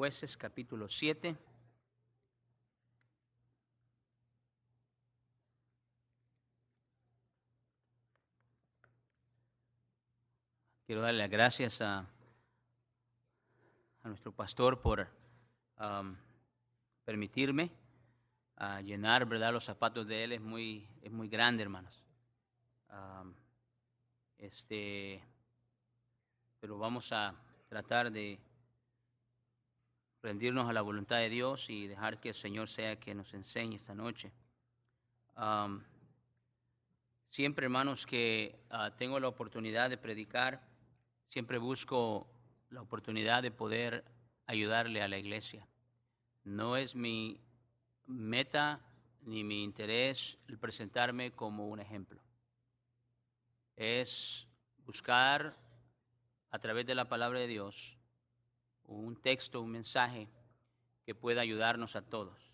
Jueces, 0.00 0.34
capítulo 0.34 0.88
7. 0.88 1.36
Quiero 10.86 11.02
darle 11.02 11.18
las 11.18 11.28
gracias 11.28 11.82
a, 11.82 12.06
nuestro 14.04 14.32
pastor 14.32 14.80
por 14.80 15.06
um, 15.78 16.16
permitirme 17.04 17.70
llenar 18.82 19.26
¿verdad? 19.26 19.52
los 19.52 19.64
zapatos 19.66 20.06
de 20.06 20.24
él. 20.24 20.32
Es 20.32 20.40
muy, 20.40 20.88
es 21.02 21.12
muy 21.12 21.28
grande, 21.28 21.62
hermanos. 21.62 22.02
Um, 22.88 23.34
este, 24.38 25.22
pero 26.58 26.78
vamos 26.78 27.12
a 27.12 27.34
tratar 27.68 28.10
de 28.10 28.40
rendirnos 30.22 30.68
a 30.68 30.72
la 30.72 30.82
voluntad 30.82 31.18
de 31.18 31.28
Dios 31.28 31.70
y 31.70 31.86
dejar 31.86 32.20
que 32.20 32.30
el 32.30 32.34
Señor 32.34 32.68
sea 32.68 32.96
quien 32.96 33.18
nos 33.18 33.32
enseñe 33.34 33.76
esta 33.76 33.94
noche. 33.94 34.32
Siempre, 37.30 37.64
hermanos, 37.64 38.06
que 38.06 38.58
uh, 38.72 38.90
tengo 38.96 39.20
la 39.20 39.28
oportunidad 39.28 39.88
de 39.88 39.96
predicar, 39.96 40.66
siempre 41.28 41.58
busco 41.58 42.28
la 42.70 42.82
oportunidad 42.82 43.42
de 43.42 43.52
poder 43.52 44.04
ayudarle 44.46 45.00
a 45.00 45.08
la 45.08 45.16
iglesia. 45.16 45.66
No 46.42 46.76
es 46.76 46.96
mi 46.96 47.40
meta 48.06 48.80
ni 49.22 49.44
mi 49.44 49.62
interés 49.62 50.38
el 50.48 50.58
presentarme 50.58 51.30
como 51.30 51.68
un 51.68 51.78
ejemplo. 51.78 52.20
Es 53.76 54.48
buscar 54.84 55.56
a 56.50 56.58
través 56.58 56.84
de 56.84 56.96
la 56.96 57.08
palabra 57.08 57.38
de 57.38 57.46
Dios 57.46 57.96
un 58.98 59.16
texto, 59.16 59.60
un 59.60 59.70
mensaje 59.70 60.28
que 61.04 61.14
pueda 61.14 61.40
ayudarnos 61.40 61.96
a 61.96 62.02
todos. 62.02 62.52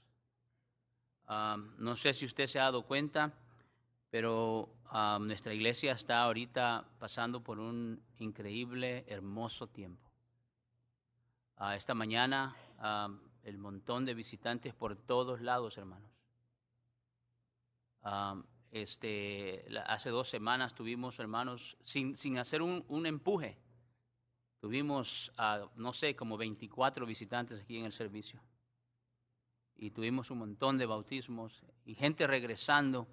No 1.78 1.96
sé 1.96 2.14
si 2.14 2.24
usted 2.24 2.46
se 2.46 2.60
ha 2.60 2.64
dado 2.64 2.82
cuenta, 2.86 3.32
pero 4.10 4.68
nuestra 5.20 5.52
iglesia 5.52 5.92
está 5.92 6.22
ahorita 6.22 6.88
pasando 6.98 7.42
por 7.42 7.58
un 7.58 8.02
increíble, 8.18 9.04
hermoso 9.08 9.66
tiempo. 9.66 10.10
Uh, 11.58 11.70
esta 11.70 11.94
mañana 11.94 12.54
el 13.42 13.58
montón 13.58 14.04
de 14.04 14.14
visitantes 14.14 14.74
por 14.74 14.96
todos 14.96 15.40
lados, 15.40 15.78
hermanos. 15.78 16.10
este, 18.70 19.64
hace 19.86 20.10
dos 20.10 20.28
semanas 20.28 20.74
tuvimos, 20.74 21.18
hermanos, 21.18 21.76
sin, 21.82 22.16
sin 22.16 22.38
hacer 22.38 22.60
un, 22.60 22.84
un 22.88 23.06
empuje, 23.06 23.58
Tuvimos, 24.66 25.32
no 25.76 25.92
sé, 25.92 26.16
como 26.16 26.36
24 26.36 27.06
visitantes 27.06 27.60
aquí 27.60 27.78
en 27.78 27.84
el 27.84 27.92
servicio. 27.92 28.42
Y 29.76 29.92
tuvimos 29.92 30.32
un 30.32 30.38
montón 30.38 30.76
de 30.76 30.86
bautismos 30.86 31.62
y 31.84 31.94
gente 31.94 32.26
regresando. 32.26 33.06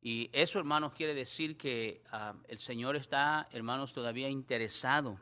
Y 0.00 0.30
eso, 0.32 0.60
hermanos, 0.60 0.92
quiere 0.92 1.14
decir 1.14 1.56
que 1.56 2.04
ah, 2.12 2.36
el 2.46 2.60
Señor 2.60 2.94
está, 2.94 3.48
hermanos, 3.50 3.92
todavía 3.92 4.28
interesado 4.28 5.18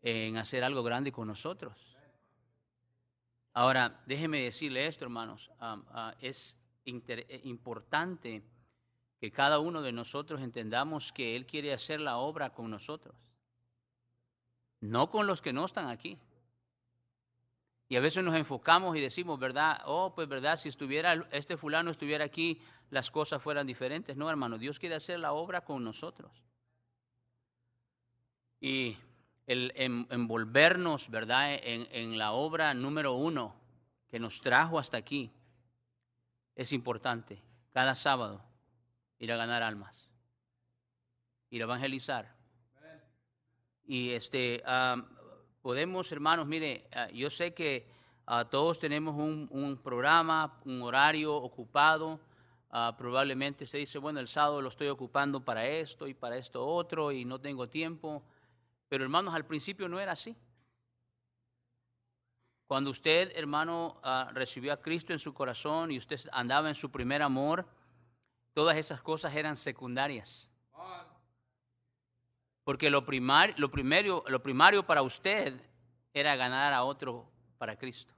en 0.00 0.38
hacer 0.38 0.64
algo 0.64 0.82
grande 0.82 1.12
con 1.12 1.28
nosotros. 1.28 1.94
Ahora, 3.52 4.02
déjeme 4.06 4.40
decirle 4.40 4.86
esto, 4.86 5.04
hermanos. 5.04 5.50
Ah, 5.60 5.82
ah, 5.90 6.14
es 6.18 6.56
eh, 6.86 7.40
importante 7.44 8.42
que 9.20 9.30
cada 9.30 9.58
uno 9.58 9.82
de 9.82 9.92
nosotros 9.92 10.40
entendamos 10.40 11.12
que 11.12 11.36
Él 11.36 11.44
quiere 11.44 11.74
hacer 11.74 12.00
la 12.00 12.16
obra 12.16 12.54
con 12.54 12.70
nosotros 12.70 13.27
no 14.80 15.10
con 15.10 15.26
los 15.26 15.42
que 15.42 15.52
no 15.52 15.64
están 15.64 15.88
aquí. 15.88 16.18
Y 17.88 17.96
a 17.96 18.00
veces 18.00 18.22
nos 18.22 18.34
enfocamos 18.34 18.96
y 18.96 19.00
decimos, 19.00 19.38
¿verdad? 19.38 19.80
Oh, 19.86 20.14
pues 20.14 20.28
verdad, 20.28 20.56
si 20.58 20.68
estuviera 20.68 21.26
este 21.32 21.56
fulano 21.56 21.90
estuviera 21.90 22.24
aquí, 22.24 22.60
las 22.90 23.10
cosas 23.10 23.42
fueran 23.42 23.66
diferentes. 23.66 24.16
No, 24.16 24.28
hermano, 24.28 24.58
Dios 24.58 24.78
quiere 24.78 24.94
hacer 24.94 25.18
la 25.20 25.32
obra 25.32 25.64
con 25.64 25.82
nosotros. 25.82 26.30
Y 28.60 28.96
el 29.46 29.72
envolvernos, 29.76 31.08
¿verdad? 31.10 31.54
En, 31.54 31.88
en 31.90 32.18
la 32.18 32.32
obra 32.32 32.74
número 32.74 33.14
uno 33.14 33.54
que 34.08 34.20
nos 34.20 34.42
trajo 34.42 34.78
hasta 34.78 34.98
aquí 34.98 35.32
es 36.54 36.72
importante. 36.72 37.42
Cada 37.72 37.94
sábado 37.94 38.44
ir 39.18 39.32
a 39.32 39.36
ganar 39.36 39.62
almas, 39.62 40.10
ir 41.48 41.62
a 41.62 41.64
evangelizar, 41.64 42.37
y 43.88 44.10
este, 44.10 44.62
podemos, 45.62 46.12
hermanos, 46.12 46.46
mire, 46.46 46.86
ah, 46.92 47.08
yo 47.08 47.30
sé 47.30 47.54
que 47.54 47.88
ah, 48.26 48.44
todos 48.44 48.78
tenemos 48.78 49.16
un, 49.16 49.80
programa, 49.82 50.60
un 50.66 50.82
horario 50.82 51.34
ocupado. 51.34 52.20
Ah, 52.70 52.94
probablemente 52.98 53.64
usted 53.64 53.78
dice, 53.78 53.96
bueno, 53.96 54.20
el 54.20 54.28
sábado 54.28 54.60
lo 54.60 54.68
estoy 54.68 54.88
ocupando 54.88 55.42
para 55.42 55.66
esto 55.66 56.06
y 56.06 56.12
para 56.12 56.36
esto 56.36 56.66
otro 56.66 57.12
y 57.12 57.24
no 57.24 57.40
tengo 57.40 57.66
tiempo. 57.66 58.22
Pero 58.90 59.04
hermanos, 59.04 59.32
al 59.32 59.46
principio 59.46 59.88
no 59.88 59.98
era 59.98 60.12
así. 60.12 60.36
Cuando 62.66 62.90
usted, 62.90 63.32
hermano, 63.34 64.02
recibió 64.34 64.74
a 64.74 64.82
Cristo 64.82 65.14
en 65.14 65.18
su 65.18 65.32
corazón 65.32 65.90
y 65.92 65.96
usted 65.96 66.20
andaba 66.30 66.68
en 66.68 66.74
su 66.74 66.90
primer 66.90 67.22
amor, 67.22 67.66
todas 68.52 68.76
esas 68.76 69.00
cosas 69.00 69.34
eran 69.34 69.56
secundarias. 69.56 70.47
Porque 72.68 72.90
lo, 72.90 73.02
primar, 73.02 73.54
lo, 73.56 73.70
primero, 73.70 74.22
lo 74.28 74.42
primario 74.42 74.84
para 74.86 75.00
usted 75.00 75.58
era 76.12 76.36
ganar 76.36 76.74
a 76.74 76.84
otro 76.84 77.26
para 77.56 77.78
Cristo. 77.78 78.12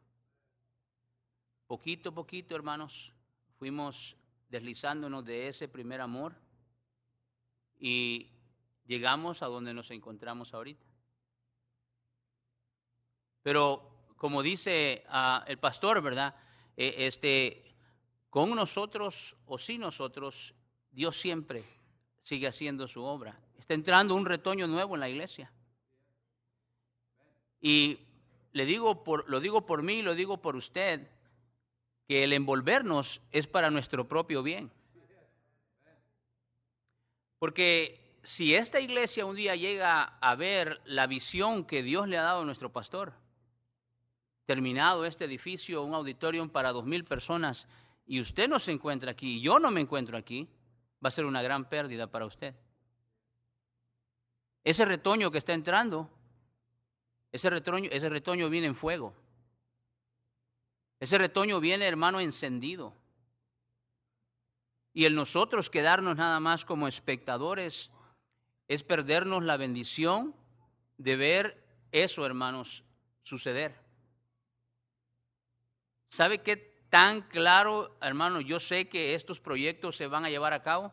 Poquito 1.68 2.08
a 2.08 2.12
poquito, 2.12 2.56
hermanos, 2.56 3.12
fuimos 3.60 4.16
deslizándonos 4.48 5.24
de 5.24 5.46
ese 5.46 5.68
primer 5.68 6.00
amor 6.00 6.34
y 7.78 8.28
llegamos 8.86 9.40
a 9.42 9.46
donde 9.46 9.72
nos 9.72 9.92
encontramos 9.92 10.52
ahorita. 10.52 10.84
Pero 13.44 14.08
como 14.16 14.42
dice 14.42 15.04
uh, 15.10 15.44
el 15.46 15.60
pastor, 15.60 16.02
¿verdad? 16.02 16.34
E, 16.76 17.06
este, 17.06 17.76
con 18.28 18.50
nosotros 18.56 19.36
o 19.46 19.58
sin 19.58 19.82
nosotros, 19.82 20.56
Dios 20.90 21.16
siempre 21.16 21.79
sigue 22.22 22.46
haciendo 22.46 22.86
su 22.88 23.02
obra. 23.02 23.38
Está 23.58 23.74
entrando 23.74 24.14
un 24.14 24.26
retoño 24.26 24.66
nuevo 24.66 24.94
en 24.94 25.00
la 25.00 25.08
iglesia. 25.08 25.52
Y 27.60 27.98
le 28.52 28.64
digo 28.64 29.04
por, 29.04 29.28
lo 29.28 29.40
digo 29.40 29.66
por 29.66 29.82
mí, 29.82 30.02
lo 30.02 30.14
digo 30.14 30.40
por 30.40 30.56
usted, 30.56 31.08
que 32.06 32.24
el 32.24 32.32
envolvernos 32.32 33.20
es 33.30 33.46
para 33.46 33.70
nuestro 33.70 34.08
propio 34.08 34.42
bien. 34.42 34.72
Porque 37.38 38.18
si 38.22 38.54
esta 38.54 38.80
iglesia 38.80 39.24
un 39.24 39.36
día 39.36 39.54
llega 39.54 40.02
a 40.02 40.34
ver 40.34 40.80
la 40.84 41.06
visión 41.06 41.64
que 41.64 41.82
Dios 41.82 42.08
le 42.08 42.18
ha 42.18 42.22
dado 42.22 42.42
a 42.42 42.44
nuestro 42.44 42.72
pastor, 42.72 43.14
terminado 44.44 45.04
este 45.04 45.24
edificio, 45.24 45.82
un 45.82 45.94
auditorium 45.94 46.50
para 46.50 46.72
dos 46.72 46.84
mil 46.84 47.04
personas, 47.04 47.68
y 48.06 48.20
usted 48.20 48.48
no 48.48 48.58
se 48.58 48.72
encuentra 48.72 49.12
aquí, 49.12 49.40
yo 49.40 49.60
no 49.60 49.70
me 49.70 49.80
encuentro 49.80 50.18
aquí, 50.18 50.48
va 51.02 51.08
a 51.08 51.10
ser 51.10 51.24
una 51.24 51.42
gran 51.42 51.68
pérdida 51.68 52.06
para 52.06 52.26
usted. 52.26 52.54
Ese 54.62 54.84
retoño 54.84 55.30
que 55.30 55.38
está 55.38 55.54
entrando, 55.54 56.10
ese 57.32 57.48
retoño, 57.48 57.88
ese 57.90 58.08
retoño 58.08 58.50
viene 58.50 58.66
en 58.66 58.74
fuego. 58.74 59.14
Ese 60.98 61.16
retoño 61.16 61.60
viene, 61.60 61.86
hermano, 61.86 62.20
encendido. 62.20 62.94
Y 64.92 65.06
el 65.06 65.14
nosotros 65.14 65.70
quedarnos 65.70 66.16
nada 66.16 66.40
más 66.40 66.64
como 66.64 66.88
espectadores 66.88 67.90
es 68.68 68.82
perdernos 68.82 69.42
la 69.42 69.56
bendición 69.56 70.34
de 70.98 71.16
ver 71.16 71.64
eso, 71.92 72.26
hermanos, 72.26 72.84
suceder. 73.22 73.80
¿Sabe 76.10 76.42
qué 76.42 76.69
tan 76.90 77.22
claro, 77.22 77.96
hermano, 78.02 78.40
yo 78.40 78.60
sé 78.60 78.88
que 78.88 79.14
estos 79.14 79.40
proyectos 79.40 79.96
se 79.96 80.08
van 80.08 80.24
a 80.24 80.30
llevar 80.30 80.52
a 80.52 80.62
cabo, 80.62 80.92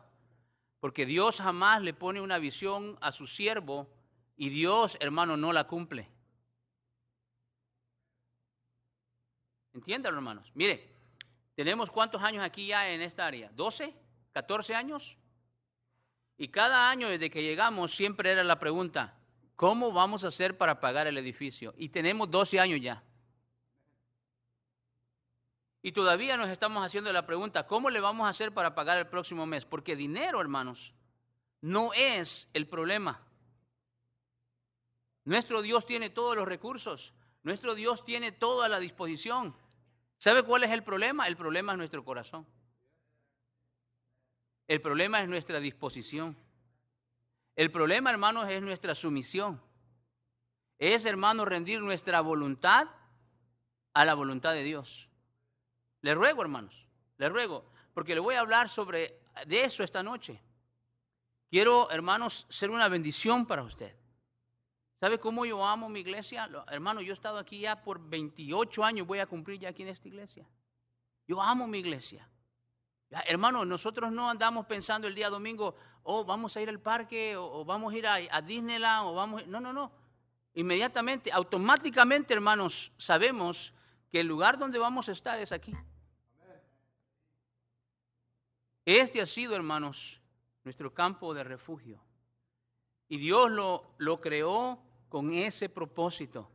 porque 0.80 1.04
Dios 1.04 1.40
jamás 1.40 1.82
le 1.82 1.92
pone 1.92 2.20
una 2.20 2.38
visión 2.38 2.96
a 3.00 3.10
su 3.10 3.26
siervo 3.26 3.88
y 4.36 4.48
Dios, 4.48 4.96
hermano, 5.00 5.36
no 5.36 5.52
la 5.52 5.64
cumple. 5.64 6.08
Entiéndalo, 9.74 10.16
hermanos. 10.16 10.50
Mire, 10.54 10.88
tenemos 11.56 11.90
cuántos 11.90 12.22
años 12.22 12.44
aquí 12.44 12.68
ya 12.68 12.88
en 12.88 13.02
esta 13.02 13.26
área? 13.26 13.50
¿12? 13.52 13.92
¿14 14.32 14.74
años? 14.74 15.16
Y 16.36 16.48
cada 16.48 16.88
año 16.88 17.08
desde 17.08 17.30
que 17.30 17.42
llegamos 17.42 17.92
siempre 17.92 18.30
era 18.30 18.44
la 18.44 18.60
pregunta, 18.60 19.18
¿cómo 19.56 19.90
vamos 19.90 20.22
a 20.24 20.28
hacer 20.28 20.56
para 20.56 20.78
pagar 20.78 21.08
el 21.08 21.18
edificio? 21.18 21.74
Y 21.76 21.88
tenemos 21.88 22.30
12 22.30 22.60
años 22.60 22.80
ya. 22.80 23.02
Y 25.88 25.92
todavía 25.92 26.36
nos 26.36 26.50
estamos 26.50 26.84
haciendo 26.84 27.10
la 27.14 27.24
pregunta, 27.24 27.66
¿cómo 27.66 27.88
le 27.88 27.98
vamos 28.00 28.26
a 28.26 28.28
hacer 28.28 28.52
para 28.52 28.74
pagar 28.74 28.98
el 28.98 29.06
próximo 29.06 29.46
mes? 29.46 29.64
Porque 29.64 29.96
dinero, 29.96 30.38
hermanos, 30.38 30.92
no 31.62 31.94
es 31.94 32.46
el 32.52 32.68
problema. 32.68 33.22
Nuestro 35.24 35.62
Dios 35.62 35.86
tiene 35.86 36.10
todos 36.10 36.36
los 36.36 36.46
recursos, 36.46 37.14
nuestro 37.42 37.74
Dios 37.74 38.04
tiene 38.04 38.32
toda 38.32 38.68
la 38.68 38.80
disposición. 38.80 39.56
¿Sabe 40.18 40.42
cuál 40.42 40.64
es 40.64 40.72
el 40.72 40.82
problema? 40.82 41.26
El 41.26 41.38
problema 41.38 41.72
es 41.72 41.78
nuestro 41.78 42.04
corazón. 42.04 42.46
El 44.66 44.82
problema 44.82 45.22
es 45.22 45.28
nuestra 45.30 45.58
disposición. 45.58 46.36
El 47.56 47.72
problema, 47.72 48.10
hermanos, 48.10 48.46
es 48.50 48.60
nuestra 48.60 48.94
sumisión. 48.94 49.58
Es, 50.78 51.06
hermanos, 51.06 51.48
rendir 51.48 51.80
nuestra 51.80 52.20
voluntad 52.20 52.88
a 53.94 54.04
la 54.04 54.12
voluntad 54.12 54.52
de 54.52 54.64
Dios. 54.64 55.07
Le 56.02 56.14
ruego, 56.14 56.42
hermanos, 56.42 56.86
le 57.16 57.28
ruego, 57.28 57.64
porque 57.94 58.14
le 58.14 58.20
voy 58.20 58.36
a 58.36 58.40
hablar 58.40 58.68
sobre 58.68 59.20
de 59.46 59.64
eso 59.64 59.82
esta 59.82 60.02
noche. 60.02 60.40
Quiero, 61.50 61.90
hermanos, 61.90 62.46
ser 62.48 62.70
una 62.70 62.88
bendición 62.88 63.46
para 63.46 63.62
usted. 63.62 63.94
¿Sabe 65.00 65.18
cómo 65.18 65.46
yo 65.46 65.64
amo 65.64 65.88
mi 65.88 66.00
iglesia? 66.00 66.48
Hermano, 66.68 67.00
yo 67.00 67.12
he 67.12 67.14
estado 67.14 67.38
aquí 67.38 67.60
ya 67.60 67.82
por 67.82 68.00
28 68.08 68.84
años, 68.84 69.06
voy 69.06 69.20
a 69.20 69.26
cumplir 69.26 69.60
ya 69.60 69.68
aquí 69.68 69.82
en 69.82 69.88
esta 69.88 70.08
iglesia. 70.08 70.48
Yo 71.26 71.40
amo 71.40 71.66
mi 71.66 71.78
iglesia. 71.78 72.28
Hermano, 73.26 73.64
nosotros 73.64 74.12
no 74.12 74.28
andamos 74.28 74.66
pensando 74.66 75.08
el 75.08 75.14
día 75.14 75.30
domingo, 75.30 75.74
oh, 76.02 76.24
vamos 76.24 76.56
a 76.56 76.60
ir 76.60 76.68
al 76.68 76.80
parque, 76.80 77.36
o, 77.36 77.64
vamos 77.64 77.94
a 77.94 77.96
ir 77.96 78.06
a, 78.06 78.42
Disneyland, 78.42 79.06
o 79.06 79.14
vamos. 79.14 79.46
No, 79.46 79.60
no, 79.60 79.72
no. 79.72 79.90
Inmediatamente, 80.54 81.32
automáticamente, 81.32 82.34
hermanos, 82.34 82.92
sabemos 82.98 83.72
que 84.10 84.20
el 84.20 84.26
lugar 84.26 84.58
donde 84.58 84.78
vamos 84.78 85.08
a 85.08 85.12
estar 85.12 85.38
es 85.38 85.52
aquí. 85.52 85.74
Este 88.96 89.20
ha 89.20 89.26
sido, 89.26 89.54
hermanos, 89.54 90.20
nuestro 90.64 90.94
campo 90.94 91.34
de 91.34 91.44
refugio. 91.44 92.00
Y 93.08 93.18
Dios 93.18 93.50
lo, 93.50 93.94
lo 93.98 94.20
creó 94.20 94.82
con 95.08 95.32
ese 95.32 95.68
propósito, 95.68 96.50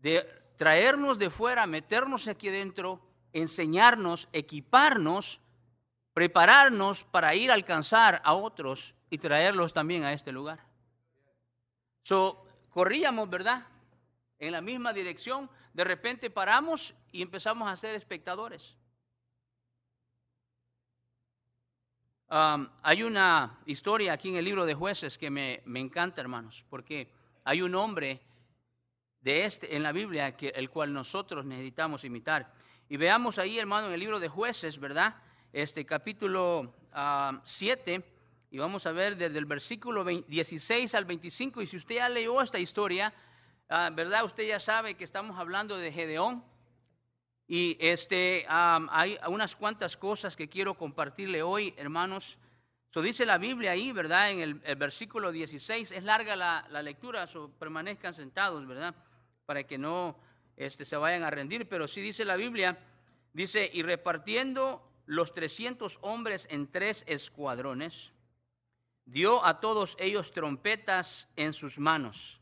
de 0.00 0.22
traernos 0.56 1.18
de 1.18 1.30
fuera, 1.30 1.66
meternos 1.66 2.28
aquí 2.28 2.48
dentro, 2.48 3.00
enseñarnos, 3.32 4.28
equiparnos 4.32 5.40
prepararnos 6.14 7.02
para 7.02 7.34
ir 7.34 7.50
a 7.50 7.54
alcanzar 7.54 8.22
a 8.24 8.34
otros 8.34 8.94
y 9.10 9.18
traerlos 9.18 9.72
también 9.72 10.04
a 10.04 10.12
este 10.12 10.30
lugar. 10.30 10.64
So, 12.04 12.46
corríamos, 12.70 13.28
¿verdad? 13.28 13.66
En 14.38 14.52
la 14.52 14.60
misma 14.60 14.92
dirección, 14.92 15.50
de 15.72 15.82
repente 15.82 16.30
paramos 16.30 16.94
y 17.10 17.20
empezamos 17.20 17.68
a 17.68 17.76
ser 17.76 17.96
espectadores. 17.96 18.76
Hay 22.28 23.02
una 23.02 23.60
historia 23.66 24.12
aquí 24.14 24.30
en 24.30 24.36
el 24.36 24.44
libro 24.44 24.66
de 24.66 24.74
jueces 24.74 25.18
que 25.18 25.30
me, 25.30 25.62
me, 25.66 25.80
encanta, 25.80 26.20
hermanos, 26.20 26.64
porque 26.68 27.10
hay 27.44 27.62
un 27.62 27.74
hombre 27.74 28.20
de 29.20 29.44
este 29.44 29.76
en 29.76 29.82
la 29.82 29.92
Biblia 29.92 30.36
que 30.36 30.48
el 30.48 30.70
cual 30.70 30.92
nosotros 30.92 31.44
necesitamos 31.44 32.04
imitar. 32.04 32.52
Y 32.88 32.96
veamos 32.96 33.38
ahí, 33.38 33.58
hermano, 33.58 33.88
en 33.88 33.94
el 33.94 34.00
libro 34.00 34.20
de 34.20 34.28
jueces, 34.28 34.78
¿verdad? 34.78 35.16
este 35.54 35.86
capítulo 35.86 36.74
7 36.90 36.92
ah, 36.92 38.10
y 38.50 38.58
vamos 38.58 38.86
a 38.86 38.92
ver 38.92 39.16
desde 39.16 39.38
el 39.38 39.44
versículo 39.44 40.04
16 40.04 40.92
al 40.96 41.04
25. 41.04 41.62
Y 41.62 41.66
si 41.66 41.76
usted 41.76 41.96
ya 41.96 42.08
leyó 42.08 42.42
esta 42.42 42.58
historia, 42.58 43.14
ah, 43.68 43.90
¿verdad? 43.92 44.24
Usted 44.24 44.48
ya 44.48 44.58
sabe 44.58 44.96
que 44.96 45.04
estamos 45.04 45.38
hablando 45.38 45.76
de 45.76 45.92
Gedeón. 45.92 46.44
Y 47.46 47.76
este, 47.78 48.46
hay 48.48 49.18
unas 49.28 49.54
cuantas 49.54 49.96
cosas 49.96 50.34
que 50.36 50.48
quiero 50.48 50.74
compartirle 50.74 51.42
hoy, 51.42 51.74
hermanos. 51.76 52.38
Eso 52.90 53.02
dice 53.02 53.26
la 53.26 53.38
Biblia 53.38 53.72
ahí, 53.72 53.92
¿verdad? 53.92 54.30
En 54.30 54.40
el, 54.40 54.54
versículo 54.76 55.30
16, 55.30 55.90
es 55.90 56.04
larga 56.04 56.36
la, 56.36 56.82
lectura, 56.82 57.26
so 57.26 57.50
permanezcan 57.58 58.14
sentados, 58.14 58.66
¿verdad? 58.66 58.94
Para 59.46 59.64
que 59.64 59.76
no 59.76 60.16
este, 60.56 60.84
se 60.84 60.96
vayan 60.96 61.22
a 61.22 61.30
rendir, 61.30 61.68
pero 61.68 61.86
sí 61.86 62.00
dice 62.00 62.24
la 62.24 62.36
Biblia, 62.36 62.78
dice, 63.32 63.70
y 63.72 63.82
repartiendo 63.82 64.88
los 65.06 65.34
300 65.34 65.98
hombres 66.00 66.46
en 66.50 66.70
tres 66.70 67.04
escuadrones, 67.06 68.12
dio 69.04 69.44
a 69.44 69.60
todos 69.60 69.96
ellos 69.98 70.32
trompetas 70.32 71.28
en 71.36 71.52
sus 71.52 71.78
manos 71.78 72.40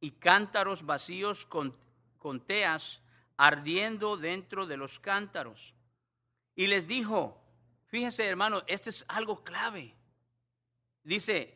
y 0.00 0.10
cántaros 0.10 0.84
vacíos 0.84 1.46
con, 1.46 1.74
con 2.18 2.40
teas 2.40 3.00
ardiendo 3.36 4.16
dentro 4.16 4.66
de 4.66 4.76
los 4.76 5.00
cántaros. 5.00 5.74
Y 6.54 6.66
les 6.66 6.86
dijo, 6.86 7.40
fíjese 7.86 8.26
hermano, 8.26 8.62
este 8.66 8.90
es 8.90 9.04
algo 9.08 9.42
clave. 9.42 9.94
Dice, 11.02 11.54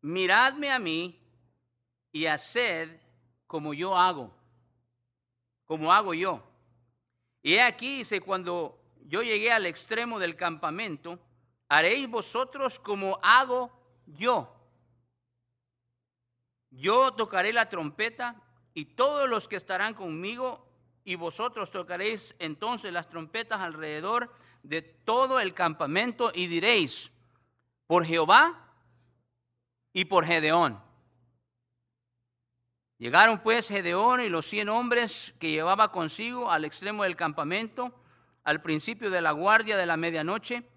miradme 0.00 0.70
a 0.70 0.78
mí 0.78 1.20
y 2.12 2.26
haced 2.26 3.00
como 3.46 3.74
yo 3.74 3.96
hago, 3.96 4.34
como 5.64 5.92
hago 5.92 6.14
yo. 6.14 6.42
Y 7.42 7.58
aquí, 7.58 7.98
dice, 7.98 8.20
cuando 8.20 8.80
yo 9.06 9.22
llegué 9.22 9.52
al 9.52 9.66
extremo 9.66 10.18
del 10.18 10.34
campamento, 10.34 11.18
haréis 11.68 12.08
vosotros 12.08 12.78
como 12.78 13.18
hago 13.22 13.70
yo. 14.06 14.50
Yo 16.70 17.12
tocaré 17.12 17.52
la 17.52 17.68
trompeta 17.68 18.42
y 18.72 18.86
todos 18.86 19.28
los 19.28 19.46
que 19.46 19.56
estarán 19.56 19.94
conmigo 19.94 20.66
y 21.04 21.16
vosotros 21.16 21.70
tocaréis 21.70 22.34
entonces 22.38 22.92
las 22.92 23.08
trompetas 23.08 23.60
alrededor 23.60 24.32
de 24.62 24.82
todo 24.82 25.40
el 25.40 25.52
campamento 25.52 26.32
y 26.34 26.46
diréis, 26.46 27.12
por 27.86 28.04
Jehová 28.06 28.72
y 29.92 30.06
por 30.06 30.24
Gedeón. 30.24 30.82
Llegaron 32.98 33.40
pues 33.40 33.68
Gedeón 33.68 34.22
y 34.22 34.28
los 34.28 34.46
cien 34.46 34.70
hombres 34.70 35.34
que 35.38 35.50
llevaba 35.50 35.92
consigo 35.92 36.50
al 36.50 36.64
extremo 36.64 37.02
del 37.02 37.16
campamento 37.16 37.92
al 38.44 38.60
principio 38.60 39.10
de 39.10 39.22
la 39.22 39.32
guardia 39.32 39.76
de 39.76 39.86
la 39.86 39.96
medianoche, 39.96 40.68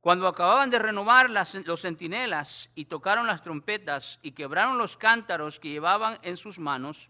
cuando 0.00 0.28
acababan 0.28 0.68
de 0.68 0.78
renovar 0.78 1.30
los 1.30 1.80
centinelas 1.80 2.70
y 2.74 2.84
tocaron 2.84 3.26
las 3.26 3.40
trompetas 3.40 4.18
y 4.20 4.32
quebraron 4.32 4.76
los 4.76 4.96
cántaros 4.96 5.58
que 5.58 5.70
llevaban 5.70 6.18
en 6.22 6.36
sus 6.36 6.58
manos, 6.58 7.08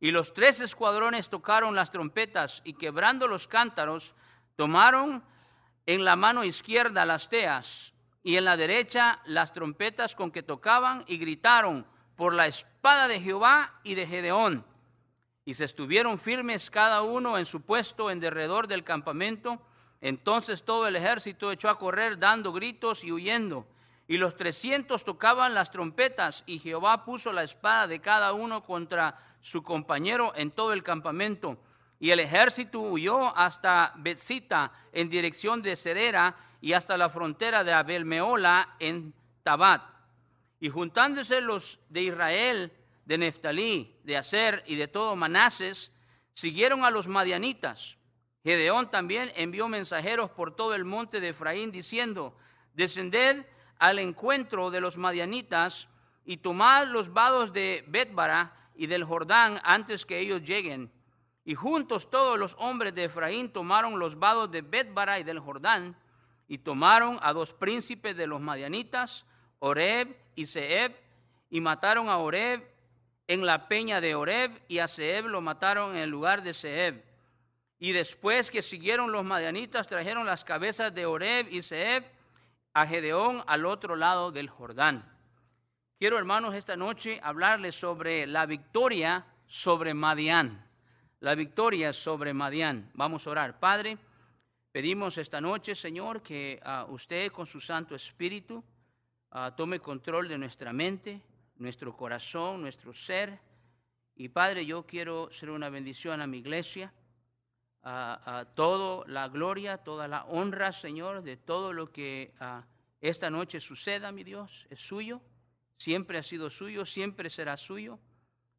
y 0.00 0.10
los 0.10 0.32
tres 0.32 0.60
escuadrones 0.60 1.28
tocaron 1.28 1.74
las 1.74 1.90
trompetas 1.90 2.62
y 2.64 2.72
quebrando 2.72 3.28
los 3.28 3.46
cántaros, 3.46 4.14
tomaron 4.56 5.22
en 5.86 6.04
la 6.04 6.16
mano 6.16 6.44
izquierda 6.44 7.06
las 7.06 7.28
teas 7.28 7.92
y 8.22 8.36
en 8.36 8.44
la 8.44 8.56
derecha 8.56 9.20
las 9.24 9.52
trompetas 9.52 10.14
con 10.14 10.30
que 10.30 10.42
tocaban 10.42 11.04
y 11.06 11.18
gritaron 11.18 11.86
por 12.16 12.34
la 12.34 12.46
espada 12.46 13.08
de 13.08 13.20
Jehová 13.20 13.74
y 13.84 13.94
de 13.94 14.06
Gedeón 14.06 14.64
y 15.50 15.54
se 15.54 15.64
estuvieron 15.64 16.16
firmes 16.16 16.70
cada 16.70 17.02
uno 17.02 17.36
en 17.36 17.44
su 17.44 17.62
puesto 17.62 18.10
en 18.10 18.20
derredor 18.20 18.68
del 18.68 18.84
campamento. 18.84 19.60
Entonces 20.00 20.62
todo 20.62 20.86
el 20.86 20.94
ejército 20.94 21.50
echó 21.50 21.68
a 21.68 21.76
correr 21.78 22.20
dando 22.20 22.52
gritos 22.52 23.02
y 23.02 23.10
huyendo. 23.10 23.66
Y 24.06 24.18
los 24.18 24.36
trescientos 24.36 25.02
tocaban 25.02 25.52
las 25.52 25.72
trompetas 25.72 26.44
y 26.46 26.60
Jehová 26.60 27.04
puso 27.04 27.32
la 27.32 27.42
espada 27.42 27.86
de 27.88 28.00
cada 28.00 28.32
uno 28.32 28.62
contra 28.62 29.18
su 29.40 29.62
compañero 29.62 30.32
en 30.36 30.50
todo 30.50 30.72
el 30.72 30.82
campamento. 30.82 31.58
Y 31.98 32.10
el 32.10 32.20
ejército 32.20 32.80
huyó 32.80 33.36
hasta 33.36 33.92
Betzita 33.96 34.72
en 34.92 35.08
dirección 35.08 35.60
de 35.62 35.76
Cerera 35.76 36.36
y 36.60 36.72
hasta 36.72 36.96
la 36.96 37.08
frontera 37.08 37.64
de 37.64 37.72
Abelmeola 37.72 38.76
en 38.78 39.14
Tabat. 39.42 39.82
Y 40.60 40.68
juntándose 40.68 41.40
los 41.40 41.80
de 41.88 42.02
Israel 42.02 42.72
de 43.04 43.18
Neftalí, 43.18 43.96
de 44.04 44.16
Aser 44.16 44.62
y 44.66 44.76
de 44.76 44.88
todo 44.88 45.16
Manases, 45.16 45.92
siguieron 46.32 46.84
a 46.84 46.90
los 46.90 47.08
madianitas. 47.08 47.96
Gedeón 48.44 48.90
también 48.90 49.32
envió 49.36 49.68
mensajeros 49.68 50.30
por 50.30 50.54
todo 50.54 50.74
el 50.74 50.84
monte 50.84 51.20
de 51.20 51.30
Efraín 51.30 51.72
diciendo, 51.72 52.36
descended 52.72 53.44
al 53.78 53.98
encuentro 53.98 54.70
de 54.70 54.80
los 54.80 54.96
madianitas 54.96 55.88
y 56.24 56.38
tomad 56.38 56.86
los 56.86 57.12
vados 57.12 57.52
de 57.52 57.84
Betbara 57.88 58.54
y 58.80 58.86
del 58.86 59.04
Jordán 59.04 59.60
antes 59.62 60.06
que 60.06 60.20
ellos 60.20 60.42
lleguen. 60.42 60.90
Y 61.44 61.54
juntos 61.54 62.08
todos 62.08 62.38
los 62.38 62.56
hombres 62.58 62.94
de 62.94 63.04
Efraín 63.04 63.52
tomaron 63.52 63.98
los 63.98 64.18
vados 64.18 64.50
de 64.50 64.62
Betbara 64.62 65.18
y 65.18 65.22
del 65.22 65.38
Jordán, 65.38 65.98
y 66.48 66.56
tomaron 66.56 67.18
a 67.20 67.34
dos 67.34 67.52
príncipes 67.52 68.16
de 68.16 68.26
los 68.26 68.40
madianitas, 68.40 69.26
Oreb 69.58 70.16
y 70.34 70.46
Seb, 70.46 70.96
y 71.50 71.60
mataron 71.60 72.08
a 72.08 72.16
Oreb 72.16 72.66
en 73.28 73.44
la 73.44 73.68
peña 73.68 74.00
de 74.00 74.14
Oreb, 74.14 74.62
y 74.66 74.78
a 74.78 74.88
Seb 74.88 75.26
lo 75.26 75.42
mataron 75.42 75.94
en 75.94 76.00
el 76.00 76.08
lugar 76.08 76.42
de 76.42 76.54
Seb. 76.54 77.04
Y 77.78 77.92
después 77.92 78.50
que 78.50 78.62
siguieron 78.62 79.12
los 79.12 79.26
madianitas, 79.26 79.88
trajeron 79.88 80.24
las 80.24 80.42
cabezas 80.42 80.94
de 80.94 81.04
Oreb 81.04 81.48
y 81.50 81.60
Seb 81.60 82.02
a 82.72 82.86
Gedeón 82.86 83.44
al 83.46 83.66
otro 83.66 83.94
lado 83.94 84.32
del 84.32 84.48
Jordán. 84.48 85.19
Quiero, 86.00 86.16
hermanos, 86.16 86.54
esta 86.54 86.78
noche 86.78 87.20
hablarles 87.22 87.74
sobre 87.74 88.26
la 88.26 88.46
victoria 88.46 89.26
sobre 89.44 89.92
Madián. 89.92 90.66
La 91.18 91.34
victoria 91.34 91.92
sobre 91.92 92.32
Madián. 92.32 92.90
Vamos 92.94 93.26
a 93.26 93.30
orar. 93.32 93.60
Padre, 93.60 93.98
pedimos 94.72 95.18
esta 95.18 95.42
noche, 95.42 95.74
Señor, 95.74 96.22
que 96.22 96.58
ah, 96.64 96.86
usted 96.88 97.30
con 97.30 97.46
su 97.46 97.60
Santo 97.60 97.94
Espíritu 97.94 98.64
ah, 99.32 99.54
tome 99.54 99.80
control 99.80 100.26
de 100.26 100.38
nuestra 100.38 100.72
mente, 100.72 101.20
nuestro 101.56 101.94
corazón, 101.94 102.62
nuestro 102.62 102.94
ser. 102.94 103.38
Y 104.16 104.30
Padre, 104.30 104.64
yo 104.64 104.86
quiero 104.86 105.30
ser 105.30 105.50
una 105.50 105.68
bendición 105.68 106.22
a 106.22 106.26
mi 106.26 106.38
iglesia. 106.38 106.94
a 107.82 108.46
toda 108.54 109.06
la 109.06 109.28
gloria, 109.28 109.76
toda 109.76 110.08
la 110.08 110.24
honra, 110.24 110.72
Señor, 110.72 111.20
de 111.22 111.36
todo 111.36 111.74
lo 111.74 111.92
que 111.92 112.32
ah, 112.40 112.64
esta 113.02 113.28
noche 113.28 113.60
suceda, 113.60 114.12
mi 114.12 114.24
Dios, 114.24 114.66
es 114.70 114.80
suyo 114.80 115.20
siempre 115.80 116.18
ha 116.18 116.22
sido 116.22 116.50
suyo, 116.50 116.84
siempre 116.84 117.30
será 117.30 117.56
suyo. 117.56 117.98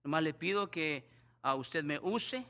Nomás 0.03 0.23
le 0.23 0.33
pido 0.33 0.71
que 0.71 1.07
a 1.43 1.53
usted 1.53 1.83
me 1.83 1.99
use 1.99 2.43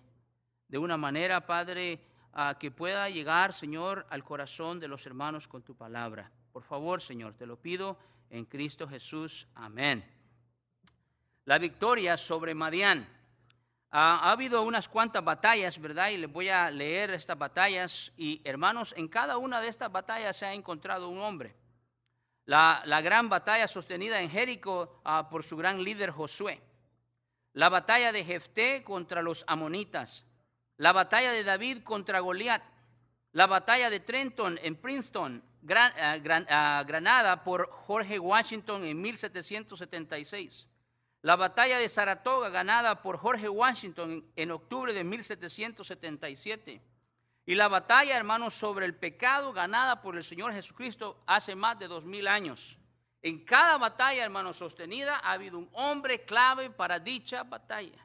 de 0.70 0.78
una 0.78 0.96
manera, 0.96 1.46
Padre, 1.46 2.00
a 2.32 2.58
que 2.58 2.72
pueda 2.72 3.10
llegar, 3.10 3.54
Señor, 3.54 4.08
al 4.10 4.24
corazón 4.24 4.80
de 4.80 4.88
los 4.88 5.06
hermanos 5.06 5.50
con 5.50 5.62
tu 5.62 5.76
palabra. 5.76 6.32
Por 6.54 6.64
favor, 6.64 7.02
Señor, 7.02 7.34
te 7.34 7.46
lo 7.46 7.58
pido 7.58 8.00
en 8.30 8.46
Cristo 8.46 8.88
Jesús. 8.88 9.46
Amén. 9.56 10.10
La 11.44 11.60
victoria 11.60 12.16
sobre 12.16 12.56
Madián. 12.56 13.06
ha 13.90 14.32
habido 14.32 14.62
unas 14.62 14.88
cuantas 14.88 15.22
batallas, 15.22 15.82
¿verdad? 15.82 16.12
Y 16.12 16.18
les 16.18 16.32
voy 16.32 16.48
a 16.48 16.72
leer 16.72 17.12
estas 17.12 17.38
batallas. 17.38 18.14
Y 18.16 18.42
hermanos, 18.46 18.94
en 18.96 19.10
cada 19.10 19.38
una 19.38 19.60
de 19.60 19.68
estas 19.68 19.92
batallas 19.92 20.38
se 20.38 20.46
ha 20.46 20.54
encontrado 20.54 21.10
un 21.10 21.20
hombre. 21.20 21.61
La, 22.46 23.02
gran 23.02 23.30
batalla 23.30 23.68
sostenida 23.68 24.22
en 24.22 24.30
Jericó 24.30 25.02
ah, 25.04 25.30
por 25.30 25.44
su 25.44 25.56
gran 25.58 25.84
líder 25.84 26.12
Josué. 26.12 26.62
La 27.54 27.70
batalla 27.70 28.12
de 28.12 28.24
Jefté 28.24 28.84
contra 28.84 29.22
los 29.22 29.44
amonitas. 29.48 30.26
La 30.78 30.92
batalla 30.94 31.32
de 31.32 31.44
David 31.44 31.84
contra 31.84 32.20
Goliat. 32.20 32.64
La 33.34 33.48
batalla 33.48 33.90
de 33.90 34.02
Trenton 34.02 34.60
en 34.62 34.76
Princeton, 34.76 35.44
ah, 35.70 36.18
ah, 36.50 36.84
Granada, 36.86 37.44
por 37.44 37.70
Jorge 37.70 38.20
Washington 38.20 38.84
en 38.84 39.00
1776. 39.00 40.68
La 41.22 41.36
batalla 41.36 41.78
de 41.78 41.88
Saratoga, 41.88 42.50
ganada 42.50 43.02
por 43.02 43.18
Jorge 43.18 43.48
Washington 43.48 44.26
en 44.36 44.52
octubre 44.52 44.94
de 44.94 45.04
1777 45.04 46.91
y 47.46 47.56
la 47.56 47.68
batalla, 47.68 48.16
hermanos, 48.16 48.54
sobre 48.54 48.86
el 48.86 48.96
pecado 48.96 49.52
ganada 49.54 50.02
por 50.02 50.16
el 50.16 50.24
Señor 50.24 50.54
Jesucristo 50.54 51.24
hace 51.26 51.56
más 51.56 51.80
de 51.80 51.88
dos 51.88 52.06
mil 52.06 52.28
años. 52.28 52.78
En 53.24 53.44
cada 53.46 53.78
batalla, 53.78 54.24
hermanos, 54.24 54.58
sostenida, 54.58 55.20
ha 55.24 55.34
habido 55.34 55.58
un 55.58 55.70
hombre 55.74 56.24
clave 56.24 56.70
para 56.70 57.00
dicha 57.00 57.44
batalla. 57.44 58.04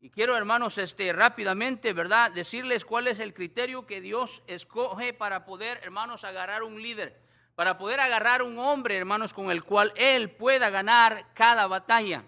Y 0.00 0.10
quiero, 0.10 0.36
hermanos, 0.36 0.76
este, 0.76 1.12
rápidamente, 1.14 1.94
¿verdad?, 1.94 2.30
decirles 2.32 2.84
cuál 2.84 3.08
es 3.08 3.18
el 3.20 3.32
criterio 3.32 3.86
que 3.86 4.02
Dios 4.02 4.42
escoge 4.46 5.14
para 5.14 5.46
poder, 5.46 5.80
hermanos, 5.82 6.24
agarrar 6.24 6.62
un 6.62 6.82
líder, 6.82 7.18
para 7.54 7.78
poder 7.78 8.00
agarrar 8.00 8.42
un 8.42 8.58
hombre, 8.58 8.96
hermanos, 8.96 9.32
con 9.32 9.50
el 9.50 9.64
cual 9.64 9.94
Él 9.96 10.30
pueda 10.30 10.68
ganar 10.68 11.32
cada 11.32 11.66
batalla. 11.66 12.24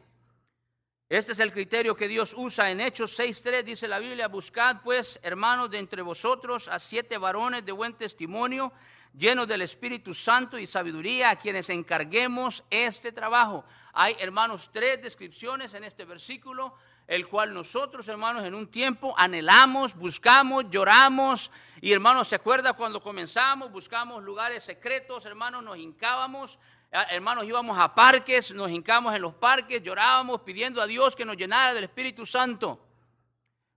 Este 1.08 1.30
es 1.30 1.38
el 1.38 1.52
criterio 1.52 1.94
que 1.94 2.08
Dios 2.08 2.34
usa 2.36 2.68
en 2.68 2.80
Hechos 2.80 3.16
6.3, 3.16 3.62
dice 3.62 3.86
la 3.86 4.00
Biblia, 4.00 4.26
buscad 4.26 4.78
pues, 4.82 5.20
hermanos, 5.22 5.70
de 5.70 5.78
entre 5.78 6.02
vosotros 6.02 6.66
a 6.66 6.80
siete 6.80 7.16
varones 7.16 7.64
de 7.64 7.70
buen 7.70 7.94
testimonio, 7.94 8.72
llenos 9.16 9.46
del 9.46 9.62
Espíritu 9.62 10.14
Santo 10.14 10.58
y 10.58 10.66
sabiduría, 10.66 11.30
a 11.30 11.36
quienes 11.36 11.70
encarguemos 11.70 12.64
este 12.70 13.12
trabajo. 13.12 13.64
Hay, 13.92 14.16
hermanos, 14.18 14.70
tres 14.72 15.00
descripciones 15.00 15.74
en 15.74 15.84
este 15.84 16.04
versículo, 16.04 16.74
el 17.06 17.28
cual 17.28 17.54
nosotros, 17.54 18.08
hermanos, 18.08 18.44
en 18.44 18.56
un 18.56 18.66
tiempo 18.66 19.14
anhelamos, 19.16 19.94
buscamos, 19.94 20.64
lloramos. 20.70 21.52
Y, 21.80 21.92
hermanos, 21.92 22.26
¿se 22.26 22.34
acuerda 22.34 22.72
cuando 22.72 23.00
comenzamos? 23.00 23.70
Buscamos 23.70 24.24
lugares 24.24 24.64
secretos, 24.64 25.24
hermanos, 25.24 25.62
nos 25.62 25.78
hincábamos, 25.78 26.58
hermanos, 26.90 27.44
íbamos 27.44 27.78
a 27.78 27.94
parques, 27.94 28.52
nos 28.52 28.70
hincamos 28.70 29.14
en 29.14 29.22
los 29.22 29.34
parques, 29.34 29.82
llorábamos 29.82 30.40
pidiendo 30.42 30.80
a 30.80 30.86
Dios 30.86 31.14
que 31.14 31.24
nos 31.24 31.36
llenara 31.36 31.74
del 31.74 31.84
Espíritu 31.84 32.26
Santo. 32.26 32.80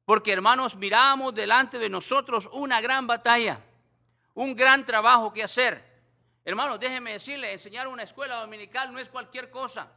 Porque, 0.05 0.31
hermanos, 0.31 0.75
miramos 0.75 1.33
delante 1.33 1.77
de 1.77 1.89
nosotros 1.89 2.49
una 2.53 2.81
gran 2.81 3.05
batalla, 3.05 3.59
un 4.33 4.55
gran 4.55 4.85
trabajo 4.85 5.31
que 5.33 5.43
hacer. 5.43 5.83
Hermanos, 6.45 6.79
déjenme 6.79 7.13
decirle, 7.13 7.51
enseñar 7.51 7.87
una 7.87 8.03
escuela 8.03 8.35
dominical 8.37 8.91
no 8.91 8.99
es 8.99 9.09
cualquier 9.09 9.51
cosa. 9.51 9.91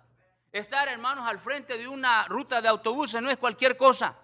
Estar, 0.50 0.86
hermanos, 0.88 1.26
al 1.26 1.38
frente 1.38 1.78
de 1.78 1.88
una 1.88 2.24
ruta 2.24 2.60
de 2.60 2.68
autobuses 2.68 3.22
no 3.22 3.30
es 3.30 3.38
cualquier 3.38 3.76
cosa. 3.78 4.16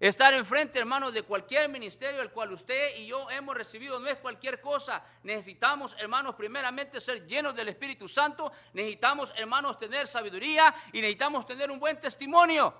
Estar 0.00 0.32
enfrente, 0.32 0.78
hermanos, 0.78 1.12
de 1.12 1.24
cualquier 1.24 1.68
ministerio 1.68 2.22
el 2.22 2.30
cual 2.30 2.54
usted 2.54 2.96
y 2.96 3.06
yo 3.06 3.28
hemos 3.28 3.54
recibido 3.54 4.00
no 4.00 4.08
es 4.08 4.16
cualquier 4.16 4.58
cosa. 4.58 5.04
Necesitamos, 5.24 5.94
hermanos, 5.98 6.36
primeramente 6.36 7.02
ser 7.02 7.26
llenos 7.26 7.54
del 7.54 7.68
Espíritu 7.68 8.08
Santo. 8.08 8.50
Necesitamos, 8.72 9.30
hermanos, 9.36 9.78
tener 9.78 10.08
sabiduría 10.08 10.74
y 10.94 11.02
necesitamos 11.02 11.44
tener 11.44 11.70
un 11.70 11.78
buen 11.78 12.00
testimonio. 12.00 12.74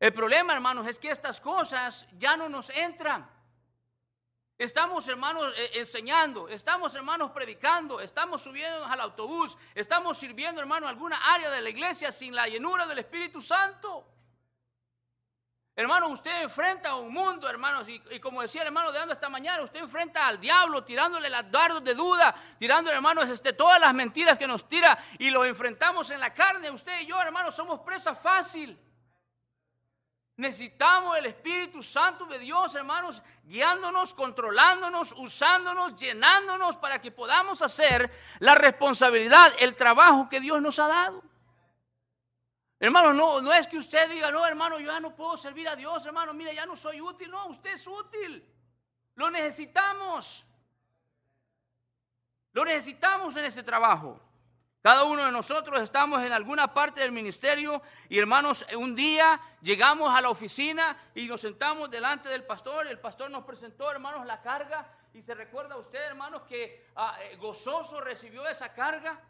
El 0.00 0.14
problema, 0.14 0.54
hermanos, 0.54 0.88
es 0.88 0.98
que 0.98 1.10
estas 1.10 1.38
cosas 1.38 2.06
ya 2.16 2.34
no 2.34 2.48
nos 2.48 2.70
entran. 2.70 3.30
Estamos, 4.56 5.06
hermanos, 5.06 5.52
eh, 5.54 5.72
enseñando, 5.74 6.48
estamos, 6.48 6.94
hermanos, 6.94 7.30
predicando, 7.32 8.00
estamos 8.00 8.40
subiendo 8.40 8.86
al 8.86 9.02
autobús, 9.02 9.58
estamos 9.74 10.16
sirviendo, 10.16 10.62
hermanos, 10.62 10.88
alguna 10.88 11.18
área 11.34 11.50
de 11.50 11.60
la 11.60 11.68
iglesia 11.68 12.10
sin 12.10 12.34
la 12.34 12.48
llenura 12.48 12.86
del 12.86 13.00
Espíritu 13.00 13.42
Santo. 13.42 14.17
Hermano, 15.78 16.08
usted 16.08 16.42
enfrenta 16.42 16.88
a 16.90 16.96
un 16.96 17.12
mundo, 17.12 17.48
hermanos, 17.48 17.88
y, 17.88 18.00
como 18.18 18.42
decía 18.42 18.62
el 18.62 18.66
hermano 18.66 18.90
de 18.90 18.98
Ando 18.98 19.14
esta 19.14 19.28
mañana, 19.28 19.62
usted 19.62 19.78
enfrenta 19.78 20.26
al 20.26 20.40
diablo 20.40 20.82
tirándole 20.82 21.30
las 21.30 21.48
dardos 21.52 21.84
de 21.84 21.94
duda, 21.94 22.34
tirándole, 22.58 22.96
hermanos, 22.96 23.28
este, 23.28 23.52
todas 23.52 23.78
las 23.80 23.94
mentiras 23.94 24.36
que 24.36 24.48
nos 24.48 24.68
tira 24.68 24.98
y 25.20 25.30
lo 25.30 25.44
enfrentamos 25.44 26.10
en 26.10 26.18
la 26.18 26.34
carne. 26.34 26.68
Usted 26.68 27.02
y 27.02 27.06
yo, 27.06 27.22
hermanos, 27.22 27.54
somos 27.54 27.78
presa 27.78 28.16
fácil. 28.16 28.76
Necesitamos 30.34 31.16
el 31.16 31.26
Espíritu 31.26 31.80
Santo 31.80 32.26
de 32.26 32.40
Dios, 32.40 32.74
hermanos, 32.74 33.22
guiándonos, 33.44 34.14
controlándonos, 34.14 35.14
usándonos, 35.16 35.94
llenándonos 35.94 36.74
para 36.74 37.00
que 37.00 37.12
podamos 37.12 37.62
hacer 37.62 38.10
la 38.40 38.56
responsabilidad, 38.56 39.52
el 39.60 39.76
trabajo 39.76 40.28
que 40.28 40.40
Dios 40.40 40.60
nos 40.60 40.80
ha 40.80 40.88
dado. 40.88 41.27
Hermano, 42.80 43.12
no, 43.12 43.40
no 43.40 43.52
es 43.52 43.66
que 43.66 43.76
usted 43.76 44.08
diga, 44.10 44.30
no, 44.30 44.46
hermano, 44.46 44.78
yo 44.78 44.86
ya 44.92 45.00
no 45.00 45.14
puedo 45.14 45.36
servir 45.36 45.68
a 45.68 45.74
Dios, 45.74 46.06
hermano, 46.06 46.32
mire, 46.32 46.54
ya 46.54 46.64
no 46.64 46.76
soy 46.76 47.00
útil. 47.00 47.30
No, 47.30 47.46
usted 47.46 47.74
es 47.74 47.86
útil. 47.86 48.46
Lo 49.16 49.30
necesitamos. 49.30 50.46
Lo 52.52 52.64
necesitamos 52.64 53.36
en 53.36 53.44
este 53.44 53.62
trabajo. 53.62 54.20
Cada 54.80 55.02
uno 55.02 55.24
de 55.24 55.32
nosotros 55.32 55.82
estamos 55.82 56.24
en 56.24 56.32
alguna 56.32 56.72
parte 56.72 57.00
del 57.00 57.10
ministerio 57.10 57.82
y 58.08 58.18
hermanos, 58.18 58.64
un 58.76 58.94
día 58.94 59.40
llegamos 59.60 60.16
a 60.16 60.20
la 60.20 60.30
oficina 60.30 60.96
y 61.16 61.26
nos 61.26 61.40
sentamos 61.40 61.90
delante 61.90 62.28
del 62.28 62.44
pastor. 62.44 62.86
El 62.86 63.00
pastor 63.00 63.28
nos 63.28 63.44
presentó, 63.44 63.90
hermanos, 63.90 64.24
la 64.24 64.40
carga 64.40 64.88
y 65.12 65.22
se 65.22 65.34
recuerda 65.34 65.76
usted, 65.76 66.00
hermanos, 66.00 66.42
que 66.42 66.86
ah, 66.94 67.18
eh, 67.20 67.36
gozoso 67.36 68.00
recibió 68.00 68.46
esa 68.46 68.72
carga. 68.72 69.20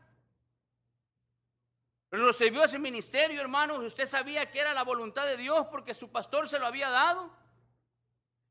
Recibió 2.11 2.65
ese 2.65 2.79
ministerio, 2.79 3.41
hermanos. 3.41 3.79
Usted 3.81 4.07
sabía 4.07 4.51
que 4.51 4.61
era 4.61 4.73
la 4.73 4.83
voluntad 4.83 5.27
de 5.27 5.37
Dios 5.37 5.67
porque 5.71 5.95
su 5.95 6.11
pastor 6.11 6.49
se 6.49 6.59
lo 6.59 6.67
había 6.67 6.89
dado. 6.89 7.31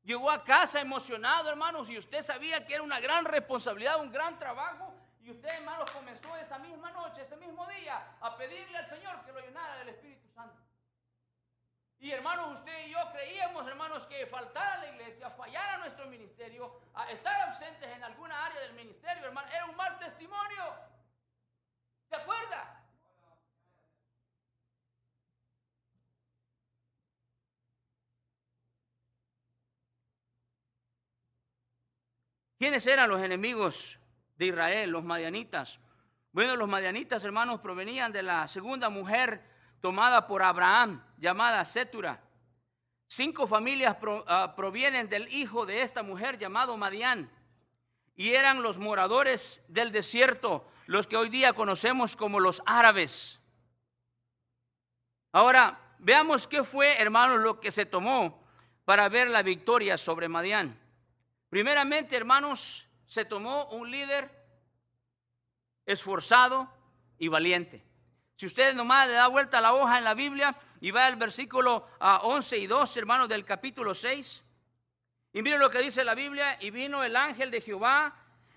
Llegó 0.04 0.30
a 0.30 0.44
casa 0.44 0.80
emocionado, 0.80 1.50
hermanos, 1.50 1.90
y 1.90 1.98
usted 1.98 2.22
sabía 2.22 2.64
que 2.66 2.74
era 2.74 2.82
una 2.82 3.00
gran 3.00 3.24
responsabilidad, 3.24 4.00
un 4.00 4.10
gran 4.10 4.38
trabajo. 4.38 4.94
Y 5.20 5.30
usted, 5.30 5.48
hermanos, 5.50 5.90
comenzó 5.90 6.34
esa 6.36 6.58
misma 6.58 6.90
noche, 6.92 7.22
ese 7.22 7.36
mismo 7.36 7.66
día, 7.66 8.16
a 8.20 8.36
pedirle 8.36 8.78
al 8.78 8.88
Señor 8.88 9.22
que 9.26 9.32
lo 9.32 9.40
llenara 9.40 9.76
del 9.80 9.90
Espíritu 9.90 10.26
Santo. 10.34 10.62
Y 11.98 12.12
hermanos, 12.12 12.58
usted 12.60 12.86
y 12.86 12.90
yo 12.92 12.98
creíamos, 13.12 13.66
hermanos, 13.66 14.06
que 14.06 14.26
faltar 14.28 14.66
a 14.66 14.78
la 14.78 14.86
iglesia, 14.86 15.30
fallar 15.32 15.68
a 15.68 15.78
nuestro 15.78 16.06
ministerio, 16.06 16.80
a 16.94 17.10
estar 17.10 17.50
ausentes 17.50 17.90
en 17.90 18.04
alguna 18.04 18.46
área 18.46 18.60
del 18.60 18.74
ministerio, 18.74 19.26
hermano, 19.26 19.48
era 19.52 19.66
un 19.66 19.76
mal 19.76 19.98
testimonio. 19.98 20.74
¿Se 22.08 22.16
acuerda? 22.16 22.47
¿Quiénes 32.58 32.86
eran 32.88 33.08
los 33.08 33.22
enemigos 33.22 34.00
de 34.36 34.46
Israel, 34.46 34.90
los 34.90 35.04
madianitas? 35.04 35.78
Bueno, 36.32 36.56
los 36.56 36.68
madianitas, 36.68 37.22
hermanos, 37.22 37.60
provenían 37.60 38.10
de 38.10 38.24
la 38.24 38.48
segunda 38.48 38.88
mujer 38.88 39.44
tomada 39.80 40.26
por 40.26 40.42
Abraham, 40.42 41.04
llamada 41.18 41.64
Setura. 41.64 42.20
Cinco 43.06 43.46
familias 43.46 43.96
ah, 44.26 44.54
provienen 44.56 45.08
del 45.08 45.32
hijo 45.32 45.66
de 45.66 45.82
esta 45.82 46.02
mujer 46.02 46.36
llamado 46.36 46.76
Madián 46.76 47.30
y 48.16 48.34
eran 48.34 48.62
los 48.62 48.78
moradores 48.78 49.62
del 49.68 49.92
desierto, 49.92 50.68
los 50.86 51.06
que 51.06 51.16
hoy 51.16 51.28
día 51.28 51.52
conocemos 51.52 52.16
como 52.16 52.40
los 52.40 52.60
árabes. 52.66 53.40
Ahora, 55.30 55.78
veamos 56.00 56.48
qué 56.48 56.64
fue, 56.64 57.00
hermanos, 57.00 57.38
lo 57.38 57.60
que 57.60 57.70
se 57.70 57.86
tomó 57.86 58.44
para 58.84 59.08
ver 59.08 59.30
la 59.30 59.42
victoria 59.42 59.96
sobre 59.96 60.28
Madián. 60.28 60.87
Primeramente, 61.48 62.16
hermanos, 62.16 62.86
se 63.06 63.24
tomó 63.24 63.64
un 63.66 63.90
líder 63.90 64.30
esforzado 65.86 66.70
y 67.18 67.28
valiente. 67.28 67.82
Si 68.36 68.46
usted 68.46 68.74
nomás 68.74 69.08
le 69.08 69.14
da 69.14 69.26
vuelta 69.26 69.60
la 69.60 69.72
hoja 69.72 69.98
en 69.98 70.04
la 70.04 70.14
Biblia 70.14 70.56
y 70.80 70.90
va 70.90 71.06
al 71.06 71.16
versículo 71.16 71.88
11 72.00 72.54
ah, 72.54 72.58
y 72.58 72.66
12, 72.66 72.98
hermanos, 73.00 73.28
del 73.28 73.44
capítulo 73.44 73.94
6, 73.94 74.44
y 75.32 75.42
mire 75.42 75.58
lo 75.58 75.70
que 75.70 75.82
dice 75.82 76.04
la 76.04 76.14
Biblia, 76.14 76.56
y 76.60 76.70
vino 76.70 77.02
el 77.02 77.16
ángel 77.16 77.50
de 77.50 77.60
Jehová 77.60 78.14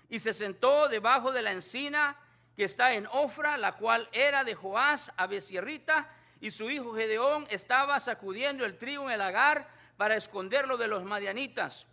y 0.08 0.20
se 0.20 0.34
sentó 0.34 0.88
debajo 0.88 1.32
de 1.32 1.42
la 1.42 1.52
encina 1.52 2.16
que 2.54 2.64
está 2.64 2.92
en 2.92 3.06
Ofra, 3.10 3.56
la 3.56 3.76
cual 3.76 4.08
era 4.12 4.44
de 4.44 4.54
Joás 4.54 5.12
a 5.16 5.26
Besierrita, 5.26 6.14
y 6.40 6.50
su 6.50 6.68
hijo 6.68 6.94
Gedeón 6.94 7.46
estaba 7.50 7.98
sacudiendo 7.98 8.64
el 8.64 8.76
trigo 8.76 9.04
en 9.06 9.12
el 9.12 9.18
lagar 9.18 9.68
para 9.96 10.16
esconderlo 10.16 10.76
de 10.76 10.88
los 10.88 11.04
madianitas. 11.04 11.86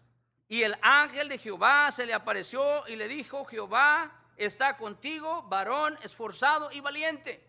Y 0.49 0.63
el 0.63 0.75
ángel 0.81 1.29
de 1.29 1.37
Jehová 1.37 1.91
se 1.91 2.07
le 2.07 2.13
apareció 2.13 2.87
y 2.87 2.95
le 2.95 3.07
dijo, 3.07 3.45
Jehová 3.45 4.11
está 4.35 4.77
contigo, 4.77 5.43
varón 5.43 5.95
esforzado 6.01 6.71
y 6.71 6.79
valiente. 6.79 7.47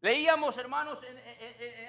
Leíamos, 0.00 0.58
hermanos, 0.58 1.00
en, 1.04 1.16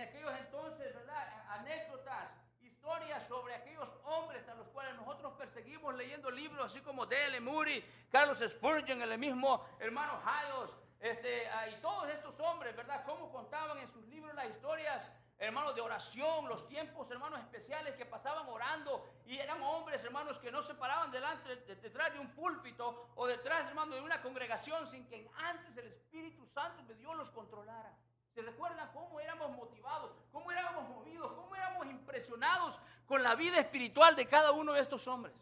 aquellos 0.01 0.31
entonces, 0.39 0.93
¿verdad? 0.93 1.49
Anécdotas, 1.49 2.29
historias 2.61 3.27
sobre 3.27 3.55
aquellos 3.55 3.89
hombres 4.03 4.47
a 4.47 4.53
los 4.53 4.67
cuales 4.69 4.95
nosotros 4.95 5.33
perseguimos 5.33 5.95
leyendo 5.95 6.29
libros 6.29 6.67
así 6.67 6.81
como 6.81 7.07
D.L. 7.07 7.39
Moody, 7.39 7.83
Carlos 8.11 8.37
Spurgeon, 8.47 9.01
el 9.01 9.17
mismo 9.17 9.65
hermano 9.79 10.21
Hayos, 10.23 10.75
este, 10.99 11.47
ah, 11.49 11.67
y 11.69 11.81
todos 11.81 12.07
estos 12.09 12.39
hombres, 12.39 12.75
¿verdad? 12.75 13.03
Cómo 13.03 13.31
contaban 13.31 13.79
en 13.79 13.91
sus 13.91 14.05
libros 14.09 14.35
las 14.35 14.47
historias, 14.47 15.09
hermanos, 15.39 15.73
de 15.73 15.81
oración, 15.81 16.47
los 16.49 16.67
tiempos, 16.67 17.09
hermanos, 17.09 17.39
especiales 17.39 17.95
que 17.95 18.05
pasaban 18.05 18.47
orando, 18.49 19.09
y 19.25 19.37
eran 19.37 19.61
hombres, 19.63 20.03
hermanos, 20.03 20.37
que 20.37 20.51
no 20.51 20.61
se 20.61 20.75
paraban 20.75 21.11
delante, 21.11 21.55
detrás 21.55 22.11
de 22.13 22.19
un 22.19 22.29
púlpito 22.31 23.09
o 23.15 23.25
detrás, 23.25 23.67
hermano, 23.67 23.95
de 23.95 24.01
una 24.01 24.21
congregación 24.21 24.85
sin 24.87 25.07
que 25.07 25.29
antes 25.37 25.77
el 25.77 25.87
Espíritu 25.87 26.45
Santo 26.47 26.83
de 26.83 26.95
Dios 26.95 27.15
los 27.15 27.31
controlara. 27.31 27.97
¿Se 28.35 28.41
recuerdan 28.41 28.91
cómo 28.93 29.19
éramos 29.19 29.51
motivados, 29.51 30.11
cómo 30.31 30.51
éramos 30.51 30.87
movidos, 30.89 31.31
cómo 31.33 31.55
éramos 31.55 31.87
impresionados 31.87 32.79
con 33.05 33.23
la 33.23 33.35
vida 33.35 33.59
espiritual 33.59 34.15
de 34.15 34.27
cada 34.27 34.51
uno 34.51 34.73
de 34.73 34.81
estos 34.81 35.07
hombres? 35.07 35.33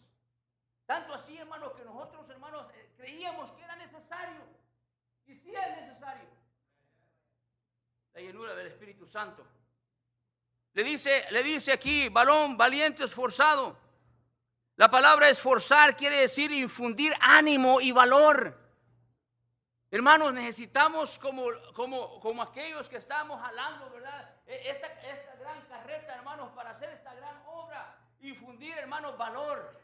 Tanto 0.86 1.14
así, 1.14 1.38
hermanos, 1.38 1.74
que 1.74 1.84
nosotros, 1.84 2.30
hermanos, 2.30 2.66
eh, 2.74 2.94
creíamos 2.96 3.52
que 3.52 3.64
era 3.64 3.76
necesario. 3.76 4.42
Y 5.26 5.36
sí 5.36 5.54
es 5.54 5.82
necesario. 5.82 6.30
La 8.14 8.22
llenura 8.22 8.56
del 8.56 8.68
Espíritu 8.68 9.06
Santo. 9.06 9.46
Le 10.78 10.84
dice, 10.84 11.26
le 11.32 11.42
dice 11.42 11.74
aquí, 11.74 12.08
balón 12.08 12.56
valiente, 12.56 13.04
esforzado. 13.04 13.76
La 14.76 14.92
palabra 14.92 15.28
esforzar 15.28 15.98
quiere 15.98 16.18
decir 16.18 16.52
infundir 16.52 17.16
ánimo 17.20 17.82
y 17.82 17.92
valor. 17.92 18.56
Hermanos, 19.90 20.34
necesitamos 20.34 21.18
como, 21.18 21.46
como, 21.74 22.20
como 22.20 22.44
aquellos 22.44 22.88
que 22.88 22.98
estamos 22.98 23.42
jalando, 23.42 23.90
¿verdad? 23.90 24.36
E, 24.46 24.70
esta, 24.70 24.86
esta 25.02 25.36
gran 25.38 25.60
carreta, 25.66 26.14
hermanos, 26.14 26.52
para 26.56 26.70
hacer 26.70 26.92
esta 26.92 27.12
gran 27.16 27.42
obra. 27.48 27.98
Infundir, 28.20 28.78
hermanos, 28.78 29.18
valor. 29.18 29.82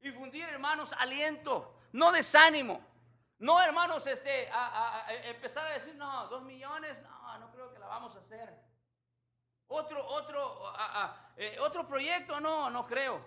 Infundir, 0.00 0.48
hermanos, 0.48 0.94
aliento. 0.96 1.78
No 1.92 2.10
desánimo. 2.10 2.80
No, 3.38 3.60
hermanos, 3.60 4.06
este, 4.06 4.48
a, 4.50 5.04
empezar 5.24 5.66
a 5.66 5.74
decir, 5.74 5.94
no, 5.96 6.26
dos 6.28 6.42
millones, 6.42 7.02
no, 7.02 7.38
no 7.38 7.50
creo 7.52 7.70
que 7.70 7.78
la 7.78 7.86
vamos 7.86 8.16
a 8.16 8.20
hacer. 8.20 8.61
Otro, 9.74 10.06
otro, 10.06 10.74
eh, 11.36 11.56
otro 11.58 11.88
proyecto, 11.88 12.38
no, 12.40 12.68
no 12.68 12.86
creo. 12.86 13.24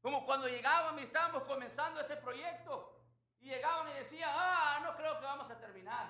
Como 0.00 0.24
cuando 0.24 0.48
llegábamos 0.48 1.02
y 1.02 1.04
estábamos 1.04 1.42
comenzando 1.42 2.00
ese 2.00 2.16
proyecto, 2.16 2.98
y 3.40 3.50
llegaban 3.50 3.88
y 3.90 3.98
decían, 3.98 4.30
ah, 4.32 4.80
no 4.82 4.96
creo 4.96 5.18
que 5.20 5.26
vamos 5.26 5.50
a 5.50 5.58
terminar. 5.58 6.08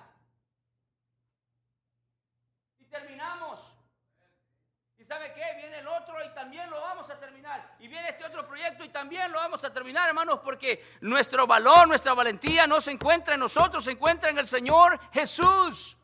Y 2.79 2.85
terminamos. 2.85 3.75
¿Y 4.97 5.03
sabe 5.03 5.33
qué? 5.33 5.53
Viene 5.57 5.79
el 5.79 5.87
otro 5.87 6.23
y 6.23 6.29
también 6.33 6.69
lo 6.69 6.79
vamos 6.79 7.09
a 7.09 7.19
terminar. 7.19 7.75
Y 7.79 7.89
viene 7.89 8.07
este 8.07 8.23
otro 8.25 8.47
proyecto 8.47 8.85
y 8.85 8.89
también 8.89 9.33
lo 9.33 9.39
vamos 9.39 9.63
a 9.65 9.73
terminar, 9.73 10.07
hermanos, 10.07 10.39
porque 10.43 10.97
nuestro 11.01 11.45
valor, 11.45 11.89
nuestra 11.89 12.13
valentía 12.13 12.67
no 12.67 12.79
se 12.79 12.91
encuentra 12.91 13.33
en 13.33 13.41
nosotros, 13.41 13.83
se 13.83 13.91
encuentra 13.91 14.29
en 14.29 14.37
el 14.37 14.47
Señor 14.47 14.97
Jesús. 15.11 15.97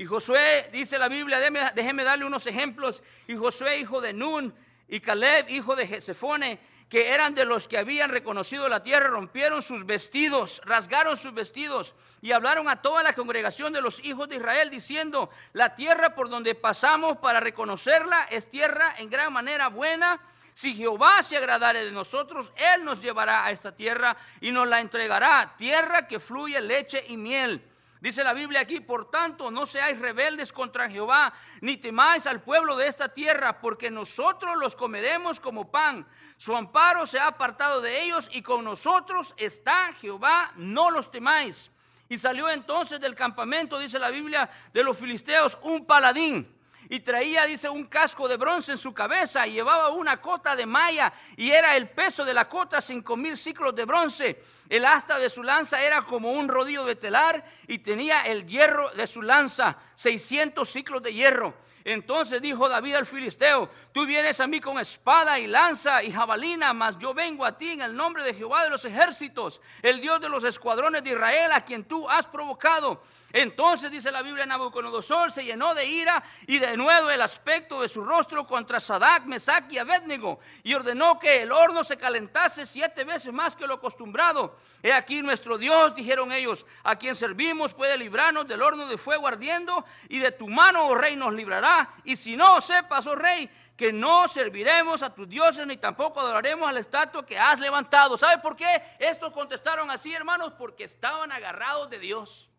Y 0.00 0.06
Josué, 0.06 0.70
dice 0.72 0.98
la 0.98 1.10
Biblia, 1.10 1.38
déjeme, 1.74 2.04
darle 2.04 2.24
unos 2.24 2.46
ejemplos. 2.46 3.02
Y 3.26 3.36
Josué, 3.36 3.80
hijo 3.80 4.00
de 4.00 4.14
Nun, 4.14 4.54
y 4.88 4.98
Caleb, 4.98 5.50
hijo 5.50 5.76
de 5.76 5.86
Jezefone, 5.86 6.58
que 6.88 7.12
eran 7.12 7.34
de 7.34 7.44
los 7.44 7.68
que 7.68 7.76
habían 7.76 8.08
reconocido 8.08 8.66
la 8.70 8.82
tierra, 8.82 9.08
rompieron 9.08 9.60
sus 9.60 9.84
vestidos, 9.84 10.62
rasgaron 10.64 11.18
sus 11.18 11.34
vestidos 11.34 11.94
y 12.22 12.32
hablaron 12.32 12.66
a 12.70 12.80
toda 12.80 13.02
la 13.02 13.12
congregación 13.12 13.74
de 13.74 13.82
los 13.82 14.02
hijos 14.02 14.26
de 14.30 14.36
Israel 14.36 14.70
diciendo, 14.70 15.28
la 15.52 15.74
tierra 15.74 16.14
por 16.14 16.30
donde 16.30 16.54
pasamos 16.54 17.18
para 17.18 17.38
reconocerla 17.38 18.26
es 18.30 18.48
tierra 18.48 18.94
en 18.96 19.10
gran 19.10 19.30
manera 19.34 19.68
buena. 19.68 20.18
Si 20.54 20.74
Jehová 20.74 21.22
se 21.22 21.36
agradare 21.36 21.84
de 21.84 21.92
nosotros, 21.92 22.54
Él 22.56 22.86
nos 22.86 23.02
llevará 23.02 23.44
a 23.44 23.50
esta 23.50 23.76
tierra 23.76 24.16
y 24.40 24.50
nos 24.50 24.66
la 24.66 24.80
entregará, 24.80 25.56
tierra 25.58 26.08
que 26.08 26.20
fluye 26.20 26.58
leche 26.62 27.04
y 27.08 27.18
miel. 27.18 27.66
Dice 28.00 28.24
la 28.24 28.32
Biblia 28.32 28.60
aquí, 28.60 28.80
por 28.80 29.10
tanto, 29.10 29.50
no 29.50 29.66
seáis 29.66 29.98
rebeldes 29.98 30.54
contra 30.54 30.88
Jehová, 30.88 31.34
ni 31.60 31.76
temáis 31.76 32.26
al 32.26 32.42
pueblo 32.42 32.76
de 32.76 32.86
esta 32.86 33.10
tierra, 33.10 33.60
porque 33.60 33.90
nosotros 33.90 34.56
los 34.56 34.74
comeremos 34.74 35.38
como 35.38 35.70
pan. 35.70 36.06
Su 36.38 36.56
amparo 36.56 37.06
se 37.06 37.18
ha 37.18 37.26
apartado 37.26 37.82
de 37.82 38.02
ellos 38.02 38.30
y 38.32 38.40
con 38.40 38.64
nosotros 38.64 39.34
está 39.36 39.92
Jehová, 40.00 40.50
no 40.56 40.90
los 40.90 41.10
temáis. 41.10 41.70
Y 42.08 42.16
salió 42.16 42.48
entonces 42.48 43.00
del 43.00 43.14
campamento, 43.14 43.78
dice 43.78 43.98
la 43.98 44.08
Biblia, 44.08 44.50
de 44.72 44.82
los 44.82 44.96
filisteos 44.96 45.58
un 45.62 45.84
paladín. 45.84 46.59
Y 46.90 47.00
traía, 47.00 47.46
dice, 47.46 47.70
un 47.70 47.86
casco 47.86 48.28
de 48.28 48.36
bronce 48.36 48.72
en 48.72 48.78
su 48.78 48.92
cabeza 48.92 49.46
y 49.46 49.52
llevaba 49.52 49.88
una 49.88 50.20
cota 50.20 50.54
de 50.54 50.66
malla 50.66 51.10
y 51.36 51.50
era 51.50 51.74
el 51.76 51.88
peso 51.88 52.24
de 52.24 52.34
la 52.34 52.48
cota 52.48 52.82
cinco 52.82 53.16
mil 53.16 53.38
ciclos 53.38 53.74
de 53.74 53.86
bronce 53.86 54.44
el 54.70 54.84
asta 54.84 55.18
de 55.18 55.28
su 55.28 55.42
lanza 55.42 55.82
era 55.82 56.00
como 56.02 56.32
un 56.32 56.48
rodillo 56.48 56.84
de 56.84 56.94
telar 56.94 57.44
y 57.66 57.78
tenía 57.78 58.22
el 58.22 58.46
hierro 58.46 58.88
de 58.90 59.08
su 59.08 59.20
lanza, 59.20 59.76
600 59.96 60.66
ciclos 60.68 61.02
de 61.02 61.12
hierro. 61.12 61.54
Entonces 61.82 62.40
dijo 62.40 62.68
David 62.68 62.94
al 62.94 63.06
filisteo, 63.06 63.68
tú 63.92 64.06
vienes 64.06 64.38
a 64.38 64.46
mí 64.46 64.60
con 64.60 64.78
espada 64.78 65.40
y 65.40 65.48
lanza 65.48 66.04
y 66.04 66.12
jabalina, 66.12 66.72
mas 66.72 66.96
yo 66.98 67.12
vengo 67.12 67.44
a 67.44 67.56
ti 67.56 67.70
en 67.70 67.80
el 67.80 67.96
nombre 67.96 68.22
de 68.22 68.32
Jehová 68.32 68.62
de 68.62 68.70
los 68.70 68.84
ejércitos, 68.84 69.60
el 69.82 70.00
Dios 70.00 70.20
de 70.20 70.28
los 70.28 70.44
escuadrones 70.44 71.02
de 71.02 71.10
Israel, 71.10 71.50
a 71.50 71.64
quien 71.64 71.82
tú 71.82 72.08
has 72.08 72.26
provocado. 72.26 73.02
Entonces 73.32 73.90
dice 73.90 74.10
la 74.10 74.22
Biblia, 74.22 74.44
Nabucodonosor 74.44 75.30
se 75.30 75.44
llenó 75.44 75.74
de 75.74 75.86
ira 75.86 76.22
y 76.46 76.58
de 76.58 76.76
nuevo 76.76 77.10
el 77.10 77.22
aspecto 77.22 77.80
de 77.80 77.88
su 77.88 78.02
rostro 78.02 78.46
contra 78.46 78.80
Sadak, 78.80 79.24
Mesac 79.24 79.70
y 79.70 79.78
Abednego 79.78 80.40
y 80.64 80.74
ordenó 80.74 81.18
que 81.18 81.42
el 81.42 81.52
horno 81.52 81.84
se 81.84 81.96
calentase 81.96 82.66
siete 82.66 83.04
veces 83.04 83.32
más 83.32 83.54
que 83.54 83.66
lo 83.66 83.74
acostumbrado. 83.74 84.56
He 84.82 84.92
aquí 84.92 85.22
nuestro 85.22 85.58
Dios, 85.58 85.94
dijeron 85.94 86.32
ellos, 86.32 86.66
a 86.82 86.96
quien 86.96 87.14
servimos 87.14 87.74
puede 87.74 87.96
librarnos 87.96 88.48
del 88.48 88.62
horno 88.62 88.86
de 88.86 88.98
fuego 88.98 89.28
ardiendo 89.28 89.84
y 90.08 90.18
de 90.18 90.32
tu 90.32 90.48
mano, 90.48 90.86
oh 90.86 90.94
rey, 90.94 91.14
nos 91.14 91.32
librará. 91.32 91.94
Y 92.04 92.16
si 92.16 92.36
no 92.36 92.60
sepas, 92.60 93.06
oh 93.06 93.14
rey, 93.14 93.48
que 93.76 93.92
no 93.92 94.28
serviremos 94.28 95.02
a 95.02 95.14
tus 95.14 95.28
dioses 95.28 95.66
ni 95.66 95.76
tampoco 95.78 96.20
adoraremos 96.20 96.68
al 96.68 96.76
estatua 96.78 97.24
que 97.24 97.38
has 97.38 97.60
levantado. 97.60 98.18
¿Sabe 98.18 98.36
por 98.42 98.56
qué? 98.56 98.82
Estos 98.98 99.32
contestaron 99.32 99.90
así, 99.90 100.12
hermanos, 100.12 100.52
porque 100.58 100.84
estaban 100.84 101.30
agarrados 101.32 101.88
de 101.88 101.98
Dios. 101.98 102.49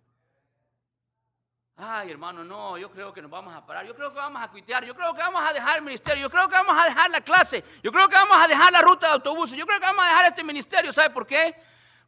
Ay, 1.77 2.11
hermano, 2.11 2.43
no, 2.43 2.77
yo 2.77 2.91
creo 2.91 3.11
que 3.11 3.21
nos 3.21 3.31
vamos 3.31 3.53
a 3.53 3.65
parar, 3.65 3.85
yo 3.85 3.95
creo 3.95 4.11
que 4.11 4.19
vamos 4.19 4.41
a 4.41 4.49
cuitear, 4.49 4.85
yo 4.85 4.93
creo 4.93 5.13
que 5.13 5.21
vamos 5.21 5.41
a 5.41 5.51
dejar 5.51 5.77
el 5.77 5.83
ministerio, 5.83 6.21
yo 6.21 6.29
creo 6.29 6.47
que 6.47 6.55
vamos 6.55 6.77
a 6.77 6.85
dejar 6.85 7.09
la 7.09 7.21
clase, 7.21 7.63
yo 7.81 7.91
creo 7.91 8.07
que 8.07 8.15
vamos 8.15 8.37
a 8.37 8.47
dejar 8.47 8.71
la 8.71 8.81
ruta 8.81 9.07
de 9.07 9.13
autobuses, 9.13 9.57
yo 9.57 9.65
creo 9.65 9.79
que 9.79 9.85
vamos 9.85 10.05
a 10.05 10.07
dejar 10.09 10.25
este 10.25 10.43
ministerio. 10.43 10.93
¿Sabe 10.93 11.09
por 11.09 11.25
qué? 11.25 11.55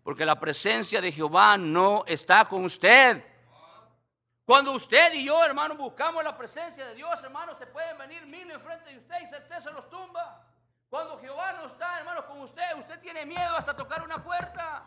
Porque 0.04 0.26
la 0.26 0.40
presencia 0.40 1.02
de 1.02 1.12
Jehová 1.12 1.58
no 1.58 2.04
está 2.06 2.46
con 2.46 2.66
usted. 2.66 3.24
Cuando 4.46 4.74
usted 4.74 5.14
y 5.14 5.26
yo, 5.26 5.44
hermano, 5.44 5.76
buscamos 5.76 6.24
la 6.24 6.38
presencia 6.38 6.86
de 6.86 6.96
Dios, 6.96 7.24
hermano, 7.24 7.56
se 7.56 7.66
pueden 7.66 7.98
venir 7.98 8.26
mil 8.28 8.52
enfrente 8.52 8.90
de 8.90 8.98
usted 8.98 9.16
y 9.22 9.24
usted 9.24 9.60
se 9.62 9.72
los 9.72 9.90
tumba. 9.90 10.46
Cuando 10.90 11.18
Jehová 11.20 11.54
no 11.54 11.66
está, 11.66 11.98
hermanos, 11.98 12.26
con 12.26 12.42
usted, 12.42 12.62
usted 12.78 13.00
tiene 13.00 13.26
miedo 13.26 13.56
hasta 13.56 13.76
tocar 13.76 14.04
una 14.04 14.22
puerta. 14.22 14.84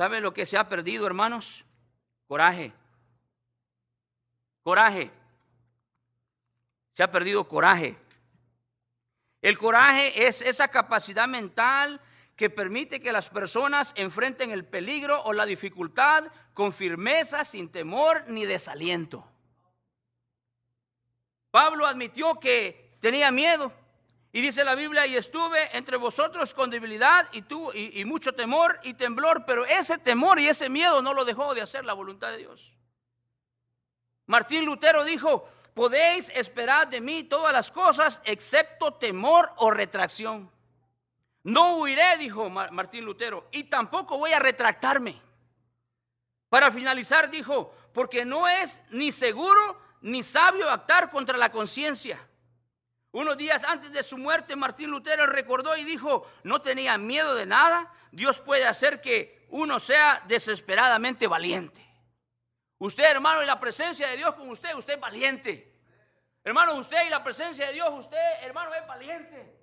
¿Sabe 0.00 0.22
lo 0.22 0.32
que 0.32 0.46
se 0.46 0.56
ha 0.56 0.66
perdido, 0.66 1.06
hermanos? 1.06 1.62
Coraje. 2.26 2.72
Coraje. 4.62 5.10
Se 6.94 7.02
ha 7.02 7.10
perdido 7.12 7.46
coraje. 7.46 7.98
El 9.42 9.58
coraje 9.58 10.26
es 10.26 10.40
esa 10.40 10.68
capacidad 10.68 11.28
mental 11.28 12.00
que 12.34 12.48
permite 12.48 13.02
que 13.02 13.12
las 13.12 13.28
personas 13.28 13.92
enfrenten 13.94 14.52
el 14.52 14.64
peligro 14.64 15.22
o 15.24 15.34
la 15.34 15.44
dificultad 15.44 16.24
con 16.54 16.72
firmeza, 16.72 17.44
sin 17.44 17.70
temor 17.70 18.24
ni 18.26 18.46
desaliento. 18.46 19.30
Pablo 21.50 21.86
admitió 21.86 22.40
que 22.40 22.96
tenía 23.02 23.30
miedo. 23.30 23.70
Y 24.32 24.40
dice 24.40 24.64
la 24.64 24.76
Biblia, 24.76 25.06
y 25.06 25.16
estuve 25.16 25.76
entre 25.76 25.96
vosotros 25.96 26.54
con 26.54 26.70
debilidad 26.70 27.28
y, 27.32 27.42
tú, 27.42 27.72
y, 27.72 28.04
mucho 28.04 28.32
temor 28.32 28.78
y 28.84 28.94
temblor, 28.94 29.44
pero 29.44 29.66
ese 29.66 29.98
temor 29.98 30.38
y 30.38 30.46
ese 30.46 30.68
miedo 30.68 31.02
no 31.02 31.14
lo 31.14 31.24
dejó 31.24 31.52
de 31.52 31.62
hacer 31.62 31.84
la 31.84 31.94
voluntad 31.94 32.30
de 32.30 32.38
Dios. 32.38 32.72
Martín 34.26 34.64
Lutero 34.64 35.04
dijo, 35.04 35.48
podéis 35.74 36.30
esperar 36.30 36.88
de 36.88 37.00
mí 37.00 37.24
todas 37.24 37.52
las 37.52 37.72
cosas 37.72 38.22
excepto 38.24 38.94
temor 38.94 39.52
o 39.56 39.72
retracción. 39.72 40.48
No 41.42 41.78
huiré, 41.78 42.16
dijo 42.18 42.48
Martín 42.50 43.04
Lutero, 43.04 43.48
y 43.50 43.64
tampoco 43.64 44.16
voy 44.16 44.32
a 44.32 44.38
retractarme. 44.38 45.20
Para 46.48 46.70
finalizar, 46.70 47.30
dijo, 47.30 47.74
porque 47.92 48.24
no 48.24 48.46
es 48.46 48.80
ni 48.90 49.10
seguro 49.10 49.80
ni 50.02 50.22
sabio 50.22 50.70
actuar 50.70 51.10
contra 51.10 51.36
la 51.36 51.50
conciencia. 51.50 52.29
Unos 53.12 53.36
días 53.36 53.64
antes 53.64 53.92
de 53.92 54.02
su 54.02 54.16
muerte, 54.18 54.54
Martín 54.54 54.90
Lutero 54.90 55.26
recordó 55.26 55.76
y 55.76 55.84
dijo, 55.84 56.30
no 56.44 56.60
tenía 56.60 56.96
miedo 56.96 57.34
de 57.34 57.44
nada, 57.44 57.92
Dios 58.12 58.40
puede 58.40 58.66
hacer 58.66 59.00
que 59.00 59.46
uno 59.48 59.80
sea 59.80 60.22
desesperadamente 60.28 61.26
valiente. 61.26 61.84
Usted, 62.78 63.04
hermano, 63.04 63.42
y 63.42 63.46
la 63.46 63.58
presencia 63.58 64.08
de 64.08 64.16
Dios 64.16 64.34
con 64.34 64.48
usted, 64.48 64.74
usted 64.74 64.94
es 64.94 65.00
valiente. 65.00 65.70
Hermano, 66.44 66.74
usted 66.74 67.04
y 67.06 67.10
la 67.10 67.22
presencia 67.22 67.66
de 67.66 67.72
Dios, 67.72 67.90
usted, 67.92 68.42
hermano, 68.42 68.72
es 68.74 68.86
valiente. 68.86 69.60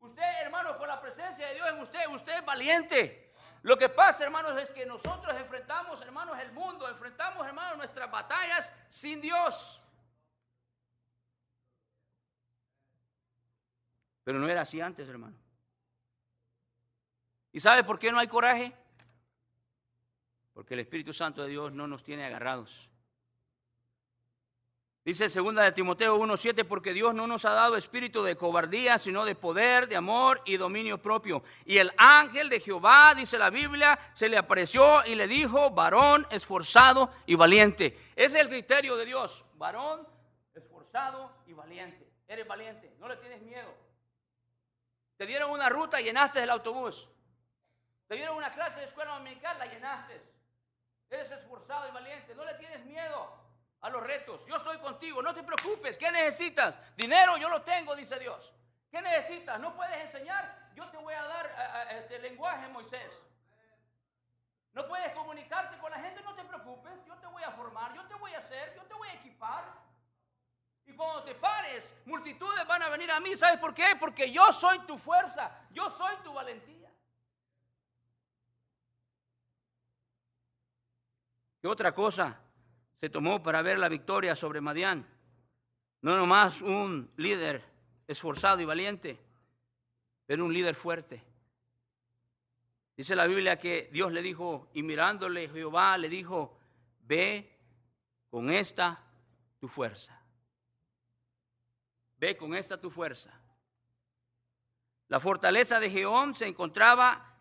Usted, 0.00 0.40
hermano, 0.40 0.76
con 0.76 0.88
la 0.88 1.00
presencia 1.00 1.46
de 1.46 1.54
Dios 1.54 1.68
en 1.68 1.80
usted, 1.80 2.06
usted 2.08 2.38
es 2.38 2.44
valiente. 2.44 3.32
Lo 3.62 3.76
que 3.76 3.88
pasa, 3.88 4.24
hermanos, 4.24 4.60
es 4.60 4.70
que 4.70 4.84
nosotros 4.86 5.34
enfrentamos, 5.36 6.00
hermanos, 6.02 6.38
el 6.40 6.52
mundo, 6.52 6.88
enfrentamos, 6.88 7.46
hermanos, 7.46 7.78
nuestras 7.78 8.10
batallas 8.10 8.72
sin 8.88 9.20
Dios. 9.20 9.80
Pero 14.28 14.40
no 14.40 14.46
era 14.46 14.60
así 14.60 14.78
antes, 14.78 15.08
hermano. 15.08 15.34
¿Y 17.50 17.60
sabe 17.60 17.82
por 17.82 17.98
qué 17.98 18.12
no 18.12 18.18
hay 18.18 18.28
coraje? 18.28 18.74
Porque 20.52 20.74
el 20.74 20.80
Espíritu 20.80 21.14
Santo 21.14 21.42
de 21.42 21.48
Dios 21.48 21.72
no 21.72 21.86
nos 21.86 22.04
tiene 22.04 22.26
agarrados. 22.26 22.90
Dice 25.02 25.30
segunda 25.30 25.62
de 25.62 25.72
Timoteo 25.72 26.18
1:7 26.18 26.66
porque 26.66 26.92
Dios 26.92 27.14
no 27.14 27.26
nos 27.26 27.46
ha 27.46 27.52
dado 27.52 27.74
espíritu 27.74 28.22
de 28.22 28.36
cobardía, 28.36 28.98
sino 28.98 29.24
de 29.24 29.34
poder, 29.34 29.88
de 29.88 29.96
amor 29.96 30.42
y 30.44 30.58
dominio 30.58 31.00
propio. 31.00 31.42
Y 31.64 31.78
el 31.78 31.90
ángel 31.96 32.50
de 32.50 32.60
Jehová, 32.60 33.14
dice 33.14 33.38
la 33.38 33.48
Biblia, 33.48 33.98
se 34.12 34.28
le 34.28 34.36
apareció 34.36 35.06
y 35.06 35.14
le 35.14 35.26
dijo, 35.26 35.70
varón 35.70 36.26
esforzado 36.30 37.10
y 37.24 37.34
valiente. 37.34 37.98
Ese 38.14 38.36
es 38.36 38.42
el 38.42 38.48
criterio 38.50 38.94
de 38.98 39.06
Dios, 39.06 39.46
varón 39.54 40.06
esforzado 40.52 41.32
y 41.46 41.54
valiente. 41.54 42.06
Eres 42.28 42.46
valiente, 42.46 42.94
no 43.00 43.08
le 43.08 43.16
tienes 43.16 43.40
miedo. 43.40 43.77
Te 45.18 45.26
dieron 45.26 45.50
una 45.50 45.68
ruta, 45.68 46.00
llenaste 46.00 46.40
el 46.40 46.48
autobús. 46.48 47.08
Te 48.06 48.14
dieron 48.14 48.36
una 48.36 48.52
clase 48.52 48.78
de 48.78 48.86
escuela 48.86 49.14
dominical, 49.14 49.58
la 49.58 49.66
llenaste. 49.66 50.22
Eres 51.10 51.28
esforzado 51.32 51.88
y 51.88 51.90
valiente. 51.90 52.36
No 52.36 52.44
le 52.44 52.54
tienes 52.54 52.84
miedo 52.84 53.34
a 53.80 53.90
los 53.90 54.00
retos. 54.02 54.46
Yo 54.46 54.56
estoy 54.56 54.78
contigo. 54.78 55.20
No 55.20 55.34
te 55.34 55.42
preocupes. 55.42 55.98
¿Qué 55.98 56.12
necesitas? 56.12 56.78
Dinero, 56.96 57.36
yo 57.36 57.48
lo 57.48 57.62
tengo, 57.62 57.96
dice 57.96 58.16
Dios. 58.20 58.54
¿Qué 58.92 59.02
necesitas? 59.02 59.58
¿No 59.58 59.74
puedes 59.74 59.96
enseñar? 59.96 60.70
Yo 60.76 60.88
te 60.88 60.96
voy 60.98 61.14
a 61.14 61.22
dar 61.24 61.88
este 61.96 62.20
lenguaje, 62.20 62.68
Moisés. 62.68 63.10
No 64.72 64.86
puedes 64.86 65.12
comunicarte 65.14 65.78
con 65.78 65.90
la 65.90 65.98
gente, 65.98 66.22
no 66.22 66.36
te 66.36 66.44
preocupes. 66.44 66.92
Yo 67.06 67.16
te 67.16 67.26
voy 67.26 67.42
a 67.42 67.50
formar, 67.50 67.92
yo 67.92 68.06
te 68.06 68.14
voy 68.14 68.32
a 68.34 68.38
hacer, 68.38 68.72
yo 68.76 68.84
te 68.84 68.94
voy 68.94 69.08
a 69.08 69.14
equipar. 69.14 69.64
Y 70.88 70.92
cuando 70.94 71.22
te 71.22 71.34
pares, 71.34 71.94
multitudes 72.06 72.66
van 72.66 72.82
a 72.82 72.88
venir 72.88 73.10
a 73.10 73.20
mí. 73.20 73.36
¿Sabes 73.36 73.58
por 73.58 73.74
qué? 73.74 73.96
Porque 74.00 74.32
yo 74.32 74.50
soy 74.52 74.80
tu 74.80 74.98
fuerza, 74.98 75.66
yo 75.70 75.88
soy 75.90 76.16
tu 76.24 76.32
valentía. 76.32 76.90
¿Qué 81.60 81.68
otra 81.68 81.94
cosa 81.94 82.40
se 83.00 83.10
tomó 83.10 83.42
para 83.42 83.62
ver 83.62 83.78
la 83.78 83.88
victoria 83.88 84.34
sobre 84.34 84.60
Madián? 84.60 85.06
No 86.00 86.16
nomás 86.16 86.62
un 86.62 87.12
líder 87.16 87.62
esforzado 88.06 88.60
y 88.60 88.64
valiente, 88.64 89.20
pero 90.24 90.44
un 90.44 90.54
líder 90.54 90.74
fuerte. 90.74 91.22
Dice 92.96 93.14
la 93.14 93.26
Biblia 93.26 93.58
que 93.58 93.90
Dios 93.92 94.10
le 94.12 94.22
dijo, 94.22 94.70
y 94.72 94.82
mirándole 94.82 95.48
Jehová 95.48 95.98
le 95.98 96.08
dijo, 96.08 96.58
ve 97.00 97.58
con 98.30 98.50
esta 98.50 99.04
tu 99.58 99.68
fuerza. 99.68 100.17
Ve 102.18 102.36
con 102.36 102.54
esta 102.54 102.80
tu 102.80 102.90
fuerza. 102.90 103.32
La 105.08 105.20
fortaleza 105.20 105.80
de 105.80 105.90
Jehová 105.90 106.32
se 106.34 106.46
encontraba 106.46 107.34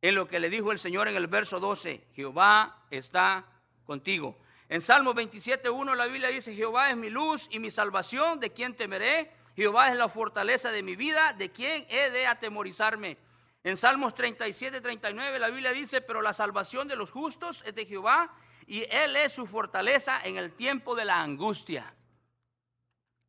en 0.00 0.14
lo 0.14 0.26
que 0.26 0.40
le 0.40 0.50
dijo 0.50 0.72
el 0.72 0.78
Señor 0.78 1.08
en 1.08 1.16
el 1.16 1.26
verso 1.26 1.60
12. 1.60 2.08
Jehová 2.14 2.84
está 2.90 3.46
contigo. 3.84 4.38
En 4.68 4.80
Salmo 4.80 5.14
27.1 5.14 5.94
la 5.94 6.06
Biblia 6.06 6.28
dice, 6.28 6.54
Jehová 6.54 6.90
es 6.90 6.96
mi 6.96 7.08
luz 7.08 7.48
y 7.50 7.58
mi 7.58 7.70
salvación, 7.70 8.38
¿de 8.38 8.52
quién 8.52 8.74
temeré? 8.74 9.32
Jehová 9.56 9.90
es 9.90 9.96
la 9.96 10.08
fortaleza 10.08 10.70
de 10.70 10.82
mi 10.82 10.94
vida, 10.94 11.32
¿de 11.32 11.50
quién 11.50 11.86
he 11.88 12.10
de 12.10 12.26
atemorizarme? 12.26 13.16
En 13.64 13.76
Salmos 13.76 14.14
37, 14.14 14.80
39 14.80 15.38
la 15.38 15.50
Biblia 15.50 15.72
dice, 15.72 16.00
pero 16.00 16.22
la 16.22 16.32
salvación 16.32 16.86
de 16.86 16.96
los 16.96 17.10
justos 17.10 17.62
es 17.66 17.74
de 17.74 17.86
Jehová 17.86 18.32
y 18.66 18.84
Él 18.90 19.16
es 19.16 19.32
su 19.32 19.46
fortaleza 19.46 20.20
en 20.22 20.36
el 20.36 20.52
tiempo 20.52 20.94
de 20.94 21.04
la 21.04 21.22
angustia. 21.22 21.94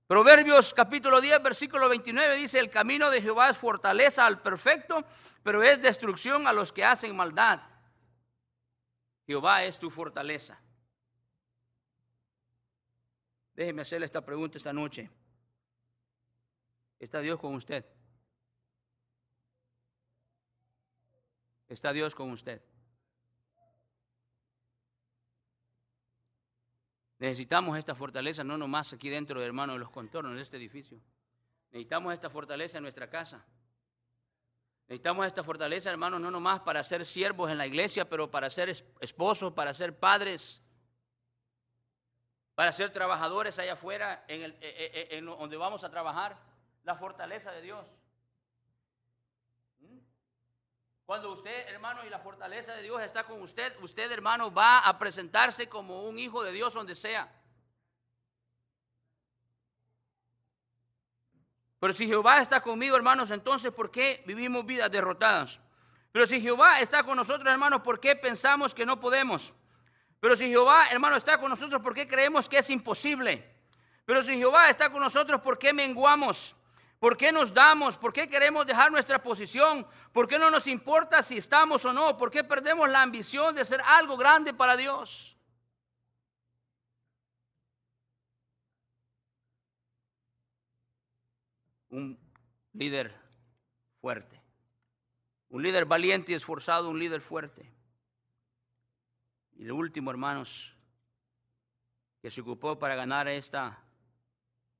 Proverbios 0.10 0.74
capítulo 0.74 1.22
10, 1.22 1.44
versículo 1.44 1.88
29 1.88 2.36
dice, 2.36 2.58
el 2.58 2.72
camino 2.72 3.12
de 3.12 3.22
Jehová 3.22 3.52
es 3.52 3.60
fortaleza 3.60 4.26
al 4.26 4.42
perfecto, 4.42 5.06
pero 5.44 5.62
es 5.62 5.84
destrucción 5.84 6.48
a 6.48 6.52
los 6.52 6.74
que 6.74 6.84
hacen 6.84 7.16
maldad. 7.16 7.62
Jehová 9.28 9.66
es 9.66 9.78
tu 9.78 9.92
fortaleza. 9.92 10.60
Déjeme 13.54 13.84
hacerle 13.84 14.08
esta 14.08 14.26
pregunta 14.26 14.58
esta 14.58 14.74
noche. 14.74 15.12
¿Está 16.98 17.20
Dios 17.20 17.40
con 17.40 17.54
usted? 17.54 17.86
¿Está 21.68 21.94
Dios 21.94 22.16
con 22.16 22.32
usted? 22.32 22.64
Necesitamos 27.20 27.78
esta 27.78 27.96
fortaleza 27.96 28.46
no 28.46 28.58
nomás 28.58 28.94
aquí 28.94 29.10
dentro, 29.10 29.42
de 29.42 29.46
hermano, 29.46 29.74
de 29.74 29.80
los 29.80 29.90
contornos 29.90 30.36
de 30.36 30.42
este 30.42 30.56
edificio. 30.56 31.02
Necesitamos 31.72 32.14
esta 32.14 32.30
fortaleza 32.30 32.78
en 32.78 32.84
nuestra 32.84 33.10
casa. 33.10 33.46
Necesitamos 34.88 35.28
esta 35.28 35.44
fortaleza, 35.44 35.92
hermano, 35.92 36.18
no 36.18 36.32
nomás 36.32 36.62
para 36.62 36.84
ser 36.84 37.06
siervos 37.06 37.52
en 37.52 37.58
la 37.58 37.68
iglesia, 37.68 38.10
pero 38.10 38.32
para 38.32 38.50
ser 38.50 38.70
esposos, 39.02 39.54
para 39.54 39.74
ser 39.74 40.00
padres, 40.00 40.62
para 42.56 42.72
ser 42.72 42.90
trabajadores 42.90 43.60
allá 43.60 43.74
afuera, 43.74 44.24
en, 44.28 44.42
el, 44.42 44.52
eh, 44.54 44.58
eh, 44.62 45.08
en 45.12 45.26
donde 45.26 45.58
vamos 45.58 45.84
a 45.84 45.92
trabajar. 45.92 46.38
La 46.86 46.96
fortaleza 46.96 47.52
de 47.52 47.62
Dios. 47.62 47.86
Cuando 51.10 51.32
usted, 51.32 51.68
hermano, 51.70 52.06
y 52.06 52.10
la 52.12 52.20
fortaleza 52.20 52.76
de 52.76 52.84
Dios 52.84 53.02
está 53.02 53.24
con 53.24 53.42
usted, 53.42 53.76
usted, 53.82 54.12
hermano, 54.12 54.54
va 54.54 54.78
a 54.78 55.00
presentarse 55.00 55.68
como 55.68 56.04
un 56.04 56.20
hijo 56.20 56.44
de 56.44 56.52
Dios 56.52 56.76
donde 56.76 56.94
sea. 56.94 57.28
Pero 61.80 61.94
si 61.94 62.06
Jehová 62.06 62.42
está 62.42 62.62
conmigo, 62.62 62.96
hermanos, 62.96 63.32
entonces, 63.32 63.72
¿por 63.72 63.90
qué 63.90 64.24
vivimos 64.28 64.68
vidas 64.68 64.92
derrotadas? 64.92 65.60
Pero 66.12 66.28
si 66.28 66.40
Jehová 66.40 66.80
está 66.80 67.02
con 67.02 67.18
nosotros, 67.18 67.52
hermanos, 67.52 67.82
¿por 67.82 68.00
qué 68.00 68.16
pensamos 68.16 68.76
que 68.76 68.86
no 68.86 69.00
podemos? 69.00 69.52
Pero 70.20 70.36
si 70.36 70.48
Jehová, 70.48 70.90
hermano, 70.92 71.16
está 71.16 71.40
con 71.40 71.50
nosotros, 71.50 71.82
¿por 71.82 71.96
qué 71.96 72.08
creemos 72.08 72.48
que 72.48 72.60
es 72.60 72.70
imposible? 72.70 73.52
Pero 74.06 74.22
si 74.22 74.38
Jehová 74.38 74.70
está 74.70 74.92
con 74.92 75.02
nosotros, 75.02 75.42
¿por 75.42 75.58
qué 75.58 75.74
menguamos? 75.74 76.56
¿Por 77.00 77.16
qué 77.16 77.32
nos 77.32 77.54
damos? 77.54 77.98
¿Por 77.98 78.12
qué 78.12 78.30
queremos 78.30 78.66
dejar 78.66 78.92
nuestra 78.92 79.24
posición? 79.24 79.88
¿Por 80.12 80.28
qué 80.28 80.38
no 80.38 80.52
nos 80.52 80.68
importa 80.68 81.24
si 81.24 81.38
estamos 81.38 81.86
o 81.86 81.94
no? 81.94 82.18
¿Por 82.18 82.30
qué 82.30 82.44
perdemos 82.44 82.90
la 82.90 83.02
ambición 83.02 83.56
de 83.56 83.62
hacer 83.62 83.82
algo 83.86 84.18
grande 84.18 84.54
para 84.54 84.76
Dios? 84.76 85.38
un 91.90 92.20
líder 92.74 93.16
fuerte. 94.00 94.42
Un 95.50 95.64
líder 95.64 95.86
valiente 95.86 96.32
y 96.32 96.36
esforzado, 96.36 96.90
un 96.90 97.00
líder 97.00 97.22
fuerte. 97.22 97.72
Y 99.56 99.64
el 99.64 99.72
último, 99.72 100.12
hermanos, 100.12 100.76
que 102.22 102.30
se 102.30 102.42
ocupó 102.42 102.78
para 102.78 102.96
ganar 102.96 103.28
esta 103.28 103.84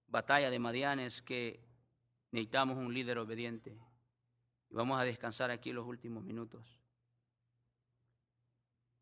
batalla 0.08 0.50
de 0.50 0.60
Madianes, 0.60 1.22
que 1.22 1.60
necesitamos 2.32 2.78
un 2.78 2.94
líder 2.94 3.18
obediente. 3.18 3.80
Y 4.70 4.76
vamos 4.76 5.00
a 5.00 5.04
descansar 5.04 5.52
aquí 5.52 5.72
los 5.72 5.86
últimos 5.86 6.24
minutos. 6.24 6.80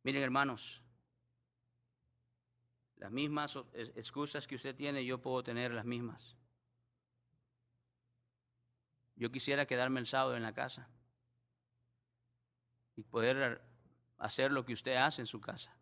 Miren, 0.03 0.23
hermanos, 0.23 0.81
las 2.95 3.11
mismas 3.11 3.57
excusas 3.95 4.47
que 4.47 4.55
usted 4.55 4.75
tiene, 4.75 5.05
yo 5.05 5.21
puedo 5.21 5.43
tener 5.43 5.71
las 5.73 5.85
mismas. 5.85 6.37
Yo 9.15 9.31
quisiera 9.31 9.65
quedarme 9.65 9.99
el 9.99 10.05
sábado 10.05 10.35
en 10.35 10.43
la 10.43 10.53
casa 10.53 10.89
y 12.95 13.03
poder 13.03 13.61
hacer 14.17 14.51
lo 14.51 14.63
que 14.65 14.73
usted 14.73 14.95
hace 14.95 15.21
en 15.21 15.27
su 15.27 15.41
casa. 15.41 15.75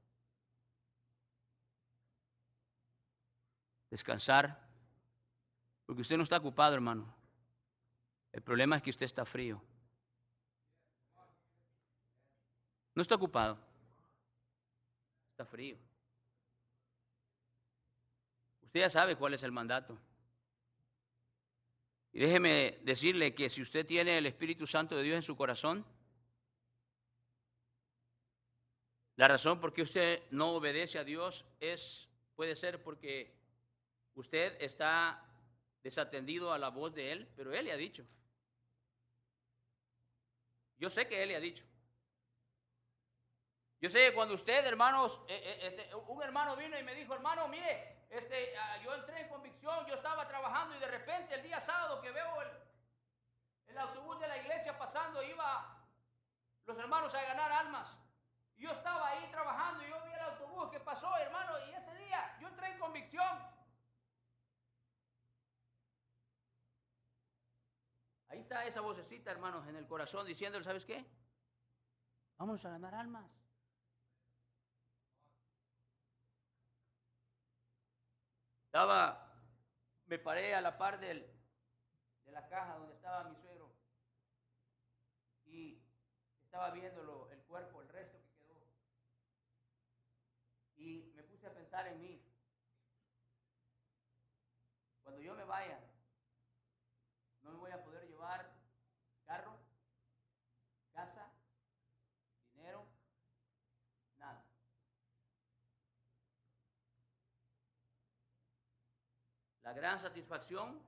Descansar, 3.89 4.67
porque 5.85 6.01
usted 6.01 6.17
no 6.17 6.23
está 6.23 6.37
ocupado, 6.37 6.73
hermano. 6.73 7.15
El 8.35 8.41
problema 8.41 8.75
es 8.75 8.83
que 8.83 8.89
usted 8.89 9.05
está 9.05 9.23
frío. 9.23 9.61
No 12.93 13.01
está 13.01 13.15
ocupado. 13.15 13.57
Está 15.31 15.45
frío. 15.45 15.77
Usted 18.61 18.81
ya 18.81 18.89
sabe 18.89 19.15
cuál 19.15 19.35
es 19.35 19.43
el 19.43 19.53
mandato. 19.53 19.97
Y 22.11 22.19
déjeme 22.19 22.77
decirle 22.83 23.33
que 23.33 23.49
si 23.49 23.61
usted 23.61 23.85
tiene 23.85 24.17
el 24.17 24.25
Espíritu 24.25 24.67
Santo 24.67 24.97
de 24.97 25.03
Dios 25.03 25.15
en 25.15 25.23
su 25.23 25.37
corazón, 25.37 25.85
la 29.15 29.29
razón 29.29 29.61
por 29.61 29.71
qué 29.71 29.81
usted 29.81 30.23
no 30.31 30.55
obedece 30.55 30.99
a 30.99 31.05
Dios 31.05 31.45
es 31.61 32.09
puede 32.35 32.57
ser 32.57 32.83
porque 32.83 33.33
usted 34.13 34.61
está 34.61 35.25
desatendido 35.83 36.51
a 36.51 36.59
la 36.59 36.67
voz 36.67 36.93
de 36.93 37.13
él, 37.13 37.29
pero 37.37 37.53
él 37.53 37.63
le 37.63 37.71
ha 37.71 37.77
dicho. 37.77 38.05
Yo 40.77 40.89
sé 40.89 41.07
que 41.07 41.21
él 41.23 41.29
le 41.29 41.35
ha 41.35 41.39
dicho. 41.39 41.63
Yo 43.81 43.89
sé 43.89 44.07
que 44.07 44.13
cuando 44.13 44.33
usted, 44.33 44.65
hermanos, 44.65 45.21
eh, 45.27 45.41
eh, 45.43 45.67
este, 45.67 45.95
un 45.95 46.23
hermano 46.23 46.55
vino 46.55 46.77
y 46.77 46.83
me 46.83 46.95
dijo, 46.95 47.13
hermano, 47.13 47.47
mire, 47.47 48.05
este, 48.09 48.57
ah, 48.57 48.77
yo 48.83 48.93
entré 48.95 49.21
en 49.21 49.29
convicción, 49.29 49.85
yo 49.85 49.95
estaba 49.95 50.27
trabajando 50.27 50.75
y 50.75 50.79
de 50.79 50.87
repente 50.87 51.35
el 51.35 51.43
día 51.43 51.59
sábado 51.59 52.01
que 52.01 52.11
veo 52.11 52.41
el, 52.41 52.49
el 53.67 53.77
autobús 53.77 54.19
de 54.19 54.27
la 54.27 54.37
iglesia 54.37 54.77
pasando, 54.77 55.21
iba 55.21 55.85
los 56.65 56.77
hermanos 56.77 57.13
a 57.13 57.21
ganar 57.21 57.51
almas. 57.51 57.97
Yo 58.57 58.71
estaba 58.71 59.09
ahí 59.09 59.27
trabajando 59.31 59.83
y 59.83 59.89
yo 59.89 60.01
vi 60.05 60.13
el 60.13 60.21
autobús 60.21 60.71
que 60.71 60.79
pasó, 60.79 61.15
hermano, 61.17 61.53
y 61.67 61.73
ese 61.73 61.93
día 61.95 62.37
yo 62.39 62.47
entré 62.47 62.67
en 62.67 62.79
convicción. 62.79 63.54
Ahí 68.35 68.41
está 68.41 68.65
esa 68.65 68.81
vocecita, 68.81 69.31
hermanos, 69.31 69.65
en 69.65 69.77
el 69.77 69.87
corazón 69.87 70.27
diciéndole, 70.27 70.65
¿sabes 70.65 70.85
qué? 70.85 71.05
Vamos 72.37 72.65
a 72.65 72.69
ganar 72.69 72.93
almas. 72.93 73.31
Estaba, 78.65 79.33
me 80.07 80.19
paré 80.19 80.53
a 80.53 80.59
la 80.59 80.77
par 80.77 80.99
del, 80.99 81.25
de 82.25 82.31
la 82.33 82.45
caja 82.49 82.75
donde 82.75 82.95
estaba 82.95 83.23
mi 83.23 83.37
suegro 83.37 83.71
y 85.45 85.81
estaba 86.43 86.71
viendo 86.71 87.29
el 87.31 87.39
cuerpo, 87.43 87.81
el 87.83 87.87
resto 87.87 88.17
que 88.21 88.35
quedó. 88.35 88.67
Y 90.75 91.13
me 91.15 91.23
puse 91.23 91.47
a 91.47 91.53
pensar 91.53 91.87
en 91.87 92.01
mí. 92.01 92.21
Cuando 95.03 95.21
yo 95.21 95.33
me 95.35 95.45
vaya, 95.45 95.79
no 97.45 97.51
me 97.51 97.57
voy 97.59 97.71
a 97.71 97.83
poder 97.83 98.07
llevar 98.07 98.51
carro, 99.25 99.55
casa, 100.93 101.31
La 109.64 109.64
gran 109.75 109.99
satisfacción 109.99 110.81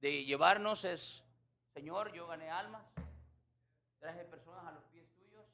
de 0.00 0.24
llevarnos 0.24 0.84
es, 0.84 1.24
Señor, 1.72 2.12
yo 2.12 2.26
gané 2.26 2.50
almas, 2.50 2.84
traje 3.98 4.24
personas 4.24 4.66
a 4.66 4.72
los 4.72 4.84
pies 4.84 5.08
tuyos, 5.14 5.46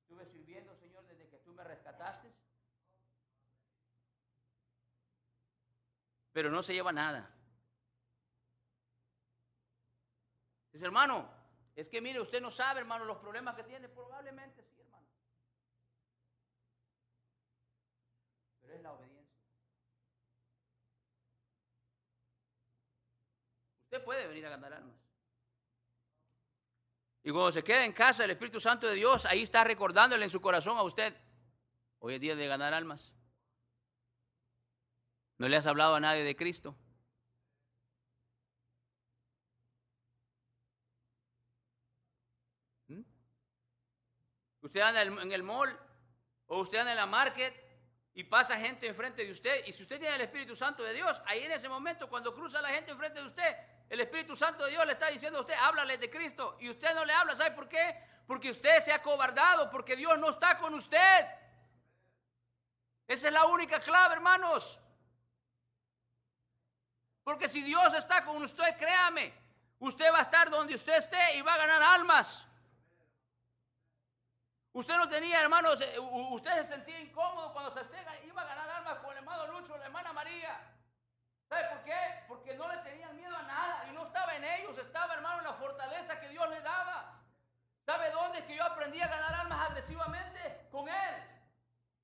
estuve 0.00 0.26
sirviendo, 0.26 0.74
Señor, 0.76 1.06
desde 1.06 1.28
que 1.28 1.38
tú 1.38 1.52
me 1.52 1.62
rescataste. 1.62 2.32
Pero 6.32 6.50
no 6.50 6.62
se 6.62 6.72
lleva 6.72 6.90
nada. 6.90 7.30
Dice, 10.72 10.86
hermano, 10.86 11.28
es 11.76 11.88
que 11.88 12.00
mire, 12.00 12.20
usted 12.20 12.40
no 12.40 12.50
sabe, 12.50 12.80
hermano, 12.80 13.04
los 13.04 13.18
problemas 13.18 13.54
que 13.54 13.62
tiene. 13.62 13.88
Probablemente 13.88 14.64
sí, 14.64 14.80
hermano. 14.80 15.06
Pero 18.62 18.74
es 18.74 18.82
la 18.82 18.92
obediencia. 18.92 19.03
Puede 24.00 24.26
venir 24.26 24.46
a 24.46 24.50
ganar 24.50 24.72
almas. 24.72 24.96
Y 27.22 27.30
cuando 27.30 27.52
se 27.52 27.64
queda 27.64 27.84
en 27.84 27.92
casa 27.92 28.24
el 28.24 28.30
Espíritu 28.30 28.60
Santo 28.60 28.86
de 28.86 28.94
Dios, 28.96 29.24
ahí 29.24 29.42
está 29.42 29.64
recordándole 29.64 30.24
en 30.24 30.30
su 30.30 30.42
corazón 30.42 30.76
a 30.76 30.82
usted, 30.82 31.16
hoy 31.98 32.14
es 32.14 32.20
día 32.20 32.36
de 32.36 32.46
ganar 32.46 32.74
almas. 32.74 33.14
¿No 35.38 35.48
le 35.48 35.56
has 35.56 35.66
hablado 35.66 35.94
a 35.94 36.00
nadie 36.00 36.22
de 36.22 36.36
Cristo? 36.36 36.76
¿Mm? 42.88 43.00
Usted 44.60 44.80
anda 44.80 45.02
en 45.02 45.32
el 45.32 45.42
mall 45.42 45.78
o 46.46 46.60
usted 46.60 46.78
anda 46.78 46.92
en 46.92 46.98
la 46.98 47.06
market 47.06 47.54
y 48.12 48.24
pasa 48.24 48.58
gente 48.58 48.86
enfrente 48.86 49.24
de 49.24 49.32
usted. 49.32 49.66
Y 49.66 49.72
si 49.72 49.82
usted 49.82 49.98
tiene 49.98 50.14
el 50.14 50.20
Espíritu 50.20 50.54
Santo 50.54 50.82
de 50.84 50.94
Dios, 50.94 51.20
ahí 51.26 51.42
en 51.42 51.52
ese 51.52 51.68
momento, 51.68 52.08
cuando 52.08 52.34
cruza 52.34 52.62
la 52.62 52.68
gente 52.68 52.92
enfrente 52.92 53.20
de 53.20 53.26
usted, 53.26 53.56
el 53.88 54.00
Espíritu 54.00 54.34
Santo 54.34 54.64
de 54.64 54.70
Dios 54.70 54.86
le 54.86 54.92
está 54.92 55.08
diciendo 55.08 55.38
a 55.38 55.42
usted, 55.42 55.54
háblale 55.54 55.98
de 55.98 56.10
Cristo. 56.10 56.56
Y 56.60 56.70
usted 56.70 56.94
no 56.94 57.04
le 57.04 57.12
habla, 57.12 57.36
¿sabe 57.36 57.52
por 57.52 57.68
qué? 57.68 57.96
Porque 58.26 58.50
usted 58.50 58.80
se 58.82 58.92
ha 58.92 59.02
cobardado, 59.02 59.70
porque 59.70 59.96
Dios 59.96 60.18
no 60.18 60.30
está 60.30 60.58
con 60.58 60.74
usted. 60.74 61.26
Esa 63.06 63.28
es 63.28 63.32
la 63.32 63.44
única 63.44 63.80
clave, 63.80 64.14
hermanos. 64.14 64.78
Porque 67.22 67.48
si 67.48 67.62
Dios 67.62 67.92
está 67.94 68.24
con 68.24 68.42
usted, 68.42 68.76
créame, 68.78 69.32
usted 69.78 70.12
va 70.12 70.18
a 70.18 70.22
estar 70.22 70.50
donde 70.50 70.74
usted 70.74 70.96
esté 70.96 71.36
y 71.36 71.42
va 71.42 71.54
a 71.54 71.58
ganar 71.58 71.82
almas. 71.82 72.46
Usted 74.72 74.96
no 74.96 75.08
tenía, 75.08 75.40
hermanos, 75.40 75.80
eh, 75.80 75.98
usted 76.00 76.62
se 76.62 76.68
sentía 76.68 77.00
incómodo 77.00 77.52
cuando 77.52 77.72
se 77.72 77.80
iba 78.26 78.42
a 78.42 78.44
ganar 78.44 78.68
almas 78.70 78.98
con 78.98 79.12
el 79.12 79.18
hermano 79.18 79.46
Lucho, 79.46 79.76
la 79.78 79.84
hermana 79.84 80.12
María. 80.12 80.60
¿Sabe 81.48 81.68
por 81.68 81.84
qué? 81.84 82.23
Porque 82.44 82.58
no 82.58 82.68
le 82.68 82.76
tenían 82.76 83.16
miedo 83.16 83.34
a 83.34 83.42
nada 83.44 83.86
y 83.88 83.92
no 83.94 84.04
estaba 84.04 84.36
en 84.36 84.44
ellos, 84.44 84.76
estaba 84.76 85.14
hermano 85.14 85.38
en 85.38 85.44
la 85.44 85.54
fortaleza 85.54 86.20
que 86.20 86.28
Dios 86.28 86.46
le 86.50 86.60
daba. 86.60 87.22
¿Sabe 87.86 88.10
dónde 88.10 88.44
que 88.44 88.54
yo 88.54 88.62
aprendí 88.62 89.00
a 89.00 89.08
ganar 89.08 89.34
almas 89.34 89.70
agresivamente? 89.70 90.68
Con 90.70 90.86
Él. 90.86 91.14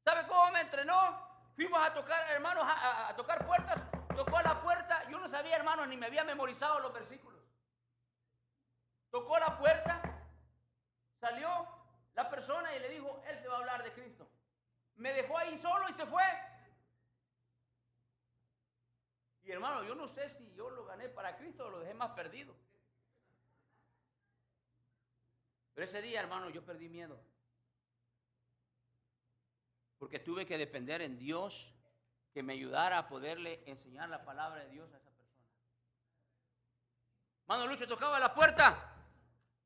¿Sabe 0.03 0.27
cómo 0.27 0.51
me 0.53 0.63
entrenó? 0.63 1.53
Fuimos 1.55 1.79
a 1.87 1.93
tocar, 1.93 2.31
hermanos, 2.31 2.65
a, 2.67 3.15
tocar 3.17 3.45
puertas. 3.45 3.85
Tocó 4.17 4.39
a 4.39 4.43
la 4.43 4.63
puerta. 4.63 5.05
Yo 5.11 5.19
no 5.19 5.29
sabía, 5.29 5.57
hermanos, 5.57 5.89
ni 5.89 5.99
me 5.99 6.07
había 6.07 6.25
memorizado 6.25 6.81
los 6.81 6.95
versículos. 6.95 7.45
Tocó 9.11 9.39
la 9.39 9.59
puerta. 9.59 10.01
Salió 11.21 11.69
la 12.15 12.31
persona 12.31 12.75
y 12.75 12.79
le 12.79 12.89
dijo, 12.89 13.23
Él 13.27 13.43
te 13.43 13.49
va 13.49 13.57
a 13.57 13.59
hablar 13.59 13.83
de 13.83 13.93
Cristo. 13.93 14.27
Me 14.95 15.13
dejó 15.13 15.37
ahí 15.37 15.59
solo 15.59 15.87
y 15.91 15.93
se 15.93 16.07
fue. 16.07 16.50
Y 19.51 19.53
hermano, 19.53 19.83
yo 19.83 19.97
no 19.97 20.07
sé 20.07 20.29
si 20.29 20.55
yo 20.55 20.71
lo 20.71 20.85
gané 20.85 21.09
para 21.09 21.37
Cristo 21.37 21.67
o 21.67 21.71
lo 21.71 21.81
dejé 21.81 21.93
más 21.93 22.13
perdido. 22.13 22.55
Pero 25.75 25.85
ese 25.85 26.01
día, 26.01 26.21
hermano, 26.21 26.51
yo 26.51 26.65
perdí 26.65 26.89
miedo. 26.89 27.21
Porque 29.99 30.21
tuve 30.21 30.47
que 30.47 30.57
depender 30.57 31.03
en 31.03 31.19
Dios 31.19 31.75
que 32.33 32.45
me 32.45 32.53
ayudara 32.53 32.97
a 32.99 33.09
poderle 33.09 33.65
enseñar 33.67 34.09
la 34.09 34.25
palabra 34.25 34.61
de 34.61 34.71
Dios 34.71 34.95
a 34.95 34.99
esa 34.99 35.11
persona. 35.11 35.45
Hermano 37.43 37.67
Lucho 37.67 37.89
tocaba 37.89 38.21
la 38.21 38.33
puerta 38.33 39.05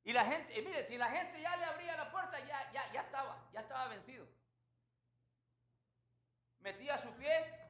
y 0.02 0.14
la 0.14 0.24
gente, 0.24 0.58
y 0.58 0.62
mire, 0.62 0.86
si 0.86 0.96
la 0.96 1.10
gente 1.10 1.42
ya 1.42 1.54
le 1.58 1.64
abría 1.66 1.94
la 1.94 2.10
puerta, 2.10 2.40
ya, 2.40 2.72
ya, 2.72 2.90
ya 2.90 3.02
estaba, 3.02 3.50
ya 3.52 3.60
estaba 3.60 3.88
vencido. 3.88 4.26
Metía 6.60 6.96
su 6.96 7.10
pie 7.16 7.63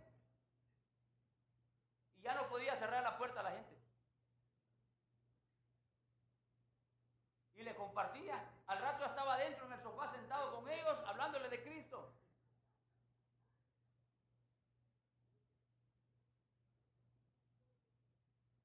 ya 2.24 2.34
no 2.34 2.48
podía 2.48 2.74
cerrar 2.78 3.02
la 3.02 3.18
puerta 3.18 3.40
a 3.40 3.42
la 3.42 3.50
gente. 3.52 3.78
Y 7.54 7.62
le 7.62 7.76
compartía. 7.76 8.50
Al 8.66 8.78
rato 8.80 9.04
estaba 9.04 9.34
adentro 9.34 9.66
en 9.66 9.74
el 9.74 9.82
sofá 9.82 10.10
sentado 10.10 10.56
con 10.56 10.68
ellos, 10.70 10.98
hablándole 11.06 11.50
de 11.50 11.62
Cristo. 11.62 12.14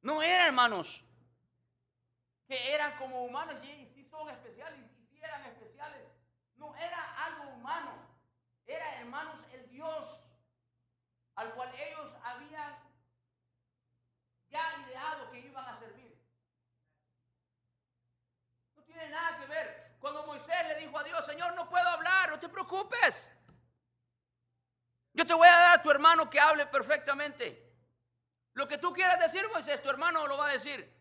No 0.02 0.24
eran 0.24 0.48
hermanos 0.48 1.04
que 2.48 2.74
eran 2.74 2.98
como 2.98 3.26
humanos 3.26 3.58
y, 3.62 3.68
y 3.68 3.86
sí 3.94 4.06
son 4.06 4.30
especiales 4.30 4.80
y 4.98 5.06
sí 5.06 5.20
eran 5.22 5.46
especiales. 5.46 6.08
No 6.56 6.74
era 6.78 7.26
algo 7.26 7.52
humano, 7.52 7.92
era 8.66 9.02
hermanos 9.02 9.44
el 9.52 9.70
Dios 9.70 10.22
al 11.36 11.54
cual 11.54 11.74
ellos 11.76 12.12
habían 12.24 12.89
ya 14.50 14.86
ideado 14.88 15.30
que 15.32 15.40
iban 15.40 15.66
a 15.66 15.80
servir. 15.80 16.18
No 18.76 18.84
tiene 18.84 19.10
nada 19.10 19.38
que 19.38 19.46
ver. 19.46 19.98
Cuando 20.00 20.26
Moisés 20.26 20.68
le 20.68 20.76
dijo 20.76 20.98
a 20.98 21.04
Dios, 21.04 21.26
Señor, 21.26 21.54
no 21.56 21.70
puedo 21.70 21.88
hablar, 21.88 22.30
no 22.30 22.40
te 22.40 22.50
preocupes. 22.50 23.30
Yo 25.14 25.26
te 25.26 25.34
voy 25.34 25.48
a 25.48 25.52
dar 25.52 25.80
a 25.80 25.82
tu 25.82 25.92
hermano 25.92 26.30
que 26.30 26.40
hable 26.40 26.66
perfectamente. 26.68 27.70
Lo 28.54 28.68
que 28.68 28.78
tú 28.78 28.94
quieras 28.94 29.20
decir, 29.20 29.48
Moisés, 29.52 29.82
tu 29.82 29.90
hermano 29.90 30.26
lo 30.28 30.38
va 30.38 30.48
a 30.48 30.54
decir. 30.54 30.98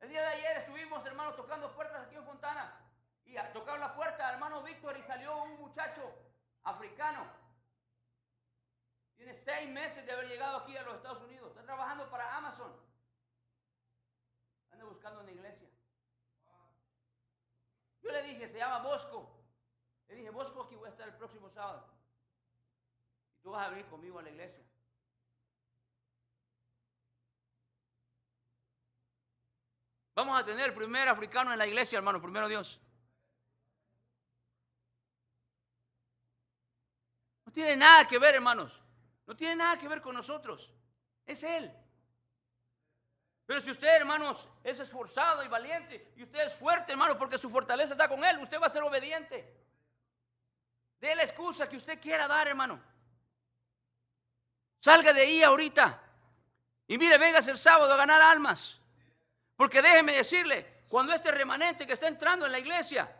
El 0.00 0.08
día 0.08 0.20
de 0.22 0.28
ayer 0.28 0.56
estuvimos, 0.58 1.04
hermanos, 1.06 1.36
tocando 1.36 1.74
puertas 1.74 2.06
aquí 2.06 2.16
en 2.16 2.24
Fontana. 2.24 2.78
Y 3.24 3.36
tocaron 3.52 3.80
la 3.80 3.94
puerta, 3.94 4.30
hermano 4.30 4.62
Víctor, 4.62 4.96
y 4.96 5.02
salió 5.02 5.42
un 5.42 5.58
muchacho 5.60 6.02
africano. 6.64 7.41
Tiene 9.22 9.38
seis 9.38 9.70
meses 9.70 10.04
de 10.04 10.10
haber 10.10 10.26
llegado 10.26 10.56
aquí 10.56 10.76
a 10.76 10.82
los 10.82 10.96
Estados 10.96 11.22
Unidos. 11.22 11.50
Está 11.50 11.62
trabajando 11.62 12.10
para 12.10 12.36
Amazon. 12.36 12.72
Anda 14.72 14.84
buscando 14.84 15.20
una 15.20 15.30
iglesia. 15.30 15.68
Yo 18.02 18.10
le 18.10 18.22
dije, 18.24 18.48
se 18.48 18.58
llama 18.58 18.80
Bosco. 18.80 19.32
Le 20.08 20.16
dije, 20.16 20.30
Bosco, 20.30 20.64
aquí 20.64 20.74
voy 20.74 20.88
a 20.88 20.90
estar 20.90 21.06
el 21.06 21.14
próximo 21.14 21.48
sábado. 21.50 21.88
Y 23.36 23.42
tú 23.42 23.52
vas 23.52 23.64
a 23.64 23.70
venir 23.70 23.86
conmigo 23.86 24.18
a 24.18 24.22
la 24.22 24.30
iglesia. 24.30 24.64
Vamos 30.16 30.40
a 30.40 30.44
tener 30.44 30.70
el 30.70 30.74
primer 30.74 31.08
africano 31.08 31.52
en 31.52 31.58
la 31.58 31.66
iglesia, 31.68 31.98
hermano, 31.98 32.20
primero 32.20 32.48
Dios. 32.48 32.80
No 37.46 37.52
tiene 37.52 37.76
nada 37.76 38.04
que 38.08 38.18
ver, 38.18 38.34
hermanos. 38.34 38.81
No 39.32 39.36
tiene 39.36 39.56
nada 39.56 39.78
que 39.78 39.88
ver 39.88 40.02
con 40.02 40.14
nosotros. 40.14 40.70
Es 41.24 41.42
Él. 41.42 41.74
Pero 43.46 43.62
si 43.62 43.70
usted, 43.70 43.96
hermanos, 43.96 44.46
es 44.62 44.78
esforzado 44.78 45.42
y 45.42 45.48
valiente, 45.48 46.12
y 46.16 46.24
usted 46.24 46.48
es 46.48 46.54
fuerte, 46.54 46.92
hermano, 46.92 47.16
porque 47.16 47.38
su 47.38 47.48
fortaleza 47.48 47.92
está 47.92 48.10
con 48.10 48.22
Él, 48.22 48.38
usted 48.40 48.60
va 48.60 48.66
a 48.66 48.68
ser 48.68 48.82
obediente. 48.82 49.50
De 51.00 51.14
la 51.14 51.22
excusa 51.22 51.66
que 51.66 51.78
usted 51.78 51.98
quiera 51.98 52.28
dar, 52.28 52.46
hermano. 52.46 52.78
Salga 54.80 55.14
de 55.14 55.22
ahí 55.22 55.42
ahorita. 55.42 55.98
Y 56.86 56.98
mire, 56.98 57.16
venga 57.16 57.38
el 57.38 57.56
sábado 57.56 57.90
a 57.94 57.96
ganar 57.96 58.20
almas. 58.20 58.82
Porque 59.56 59.80
déjeme 59.80 60.12
decirle, 60.12 60.84
cuando 60.90 61.14
este 61.14 61.30
remanente 61.30 61.86
que 61.86 61.94
está 61.94 62.06
entrando 62.06 62.44
en 62.44 62.52
la 62.52 62.58
iglesia 62.58 63.10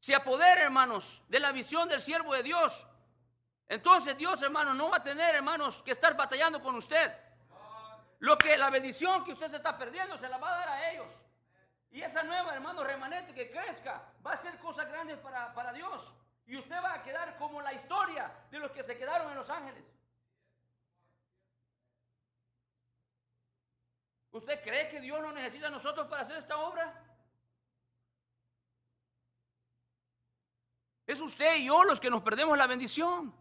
se 0.00 0.12
apodera, 0.12 0.62
hermanos, 0.62 1.22
de 1.28 1.38
la 1.38 1.52
visión 1.52 1.88
del 1.88 2.02
siervo 2.02 2.34
de 2.34 2.42
Dios, 2.42 2.88
entonces 3.68 4.16
Dios, 4.16 4.40
hermano, 4.42 4.74
no 4.74 4.90
va 4.90 4.98
a 4.98 5.02
tener, 5.02 5.34
hermanos, 5.34 5.82
que 5.82 5.90
estar 5.90 6.16
batallando 6.16 6.62
con 6.62 6.76
usted. 6.76 7.12
Lo 8.20 8.38
que 8.38 8.56
la 8.56 8.70
bendición 8.70 9.24
que 9.24 9.32
usted 9.32 9.48
se 9.48 9.56
está 9.56 9.76
perdiendo 9.76 10.16
se 10.16 10.28
la 10.28 10.38
va 10.38 10.54
a 10.54 10.58
dar 10.58 10.68
a 10.68 10.90
ellos. 10.90 11.08
Y 11.90 12.02
esa 12.02 12.22
nueva, 12.22 12.54
hermano, 12.54 12.84
remanente 12.84 13.34
que 13.34 13.50
crezca, 13.50 14.02
va 14.24 14.32
a 14.32 14.34
hacer 14.34 14.58
cosas 14.58 14.88
grandes 14.88 15.18
para, 15.18 15.52
para 15.54 15.72
Dios. 15.72 16.12
Y 16.46 16.56
usted 16.56 16.76
va 16.76 16.94
a 16.94 17.02
quedar 17.02 17.36
como 17.38 17.60
la 17.60 17.72
historia 17.72 18.32
de 18.50 18.58
los 18.58 18.70
que 18.70 18.82
se 18.82 18.96
quedaron 18.96 19.30
en 19.30 19.36
Los 19.36 19.50
Ángeles. 19.50 19.84
¿Usted 24.30 24.62
cree 24.62 24.88
que 24.90 25.00
Dios 25.00 25.20
no 25.20 25.32
necesita 25.32 25.68
a 25.68 25.70
nosotros 25.70 26.06
para 26.08 26.22
hacer 26.22 26.36
esta 26.36 26.58
obra? 26.58 27.02
Es 31.06 31.20
usted 31.20 31.56
y 31.56 31.66
yo 31.66 31.84
los 31.84 31.98
que 31.98 32.10
nos 32.10 32.22
perdemos 32.22 32.58
la 32.58 32.66
bendición. 32.66 33.34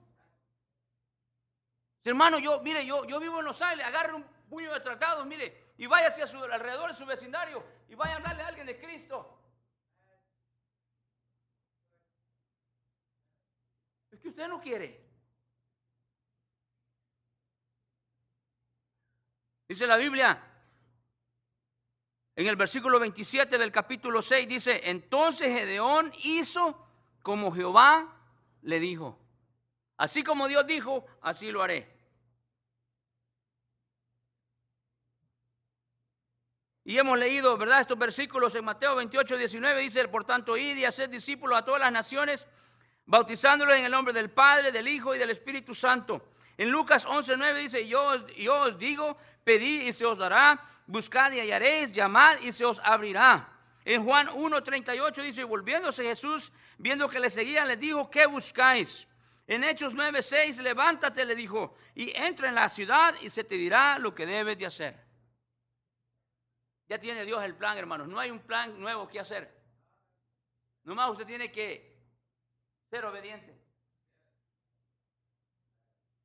Hermano, 2.06 2.38
yo, 2.38 2.62
mire, 2.62 2.86
yo, 2.86 3.04
yo 3.06 3.20
vivo 3.20 3.40
en 3.40 3.46
Los 3.46 3.60
Ángeles, 3.64 3.84
agarre 3.84 4.14
un 4.14 4.24
puño 4.48 4.72
de 4.72 4.80
tratados, 4.80 5.26
mire, 5.26 5.74
y 5.76 5.88
vaya 5.88 6.10
hacia 6.10 6.28
su 6.28 6.38
alrededor 6.38 6.92
de 6.92 6.96
su 6.96 7.04
vecindario 7.04 7.66
y 7.90 7.96
vaya 7.96 8.14
a 8.14 8.18
hablarle 8.18 8.44
a 8.44 8.48
alguien 8.48 8.68
de 8.68 8.80
Cristo. 8.80 9.42
Es 14.12 14.20
que 14.20 14.30
usted 14.30 14.48
no 14.48 14.62
quiere. 14.62 15.04
Dice 19.68 19.88
la 19.88 19.98
Biblia, 19.98 20.44
en 22.36 22.48
el 22.48 22.56
versículo 22.56 23.00
27 23.00 23.58
del 23.58 23.72
capítulo 23.72 24.22
6, 24.22 24.48
dice, 24.48 24.80
entonces 24.92 25.48
Gedeón 25.48 26.14
hizo 26.24 26.88
como 27.24 27.52
Jehová 27.52 28.16
le 28.62 28.80
dijo. 28.80 29.18
Así 29.98 30.24
como 30.24 30.48
Dios 30.48 30.68
dijo, 30.68 31.08
así 31.22 31.52
lo 31.52 31.64
haré. 31.64 31.95
Y 36.88 37.00
hemos 37.00 37.18
leído, 37.18 37.58
¿verdad? 37.58 37.82
Estos 37.82 37.98
versículos 37.98 38.54
en 38.54 38.64
Mateo 38.64 38.96
28, 38.96 39.38
19 39.38 39.82
dice, 39.82 40.08
por 40.08 40.24
tanto, 40.24 40.56
id 40.56 40.78
y 40.78 40.86
haced 40.86 41.10
discípulos 41.10 41.58
a 41.58 41.66
todas 41.66 41.82
las 41.82 41.92
naciones, 41.92 42.46
bautizándolos 43.08 43.76
en 43.76 43.86
el 43.86 43.92
nombre 43.92 44.14
del 44.14 44.30
Padre, 44.30 44.72
del 44.72 44.88
Hijo 44.88 45.16
y 45.16 45.18
del 45.18 45.32
Espíritu 45.32 45.74
Santo. 45.74 46.24
En 46.58 46.70
Lucas 46.70 47.08
11, 47.08 47.38
9 47.38 47.60
dice, 47.60 47.88
yo, 47.88 48.28
yo 48.28 48.56
os 48.62 48.78
digo, 48.78 49.18
pedid 49.44 49.82
y 49.82 49.94
se 49.94 50.06
os 50.06 50.16
dará, 50.16 50.64
buscad 50.86 51.32
y 51.32 51.40
hallaréis, 51.40 51.92
llamad 51.92 52.38
y 52.42 52.52
se 52.52 52.64
os 52.64 52.80
abrirá. 52.84 53.50
En 53.84 54.06
Juan 54.06 54.30
1, 54.32 54.62
38 54.62 55.24
dice, 55.24 55.44
volviéndose 55.44 56.04
Jesús, 56.04 56.52
viendo 56.78 57.10
que 57.10 57.20
le 57.20 57.32
seguían, 57.32 57.68
les 57.68 57.80
dijo, 57.80 58.12
¿qué 58.12 58.28
buscáis? 58.28 59.08
En 59.48 59.64
Hechos 59.64 59.96
9, 59.96 60.22
6, 60.22 60.60
levántate, 60.60 61.26
le 61.26 61.36
dijo, 61.36 61.76
y 61.96 62.16
entra 62.16 62.48
en 62.48 62.54
la 62.54 62.70
ciudad 62.70 63.16
y 63.22 63.32
se 63.32 63.44
te 63.44 63.56
dirá 63.56 63.98
lo 63.98 64.14
que 64.14 64.28
debes 64.28 64.60
de 64.60 64.68
hacer. 64.68 65.05
Ya 66.88 67.00
tiene 67.00 67.26
Dios 67.26 67.44
el 67.44 67.56
plan, 67.56 67.78
hermanos. 67.78 68.08
No 68.08 68.20
hay 68.20 68.30
un 68.30 68.40
plan 68.40 68.80
nuevo 68.80 69.08
que 69.08 69.20
hacer. 69.20 69.64
Nomás 70.84 71.10
usted 71.10 71.26
tiene 71.26 71.52
que 71.52 71.98
ser 72.90 73.04
obediente. 73.06 73.60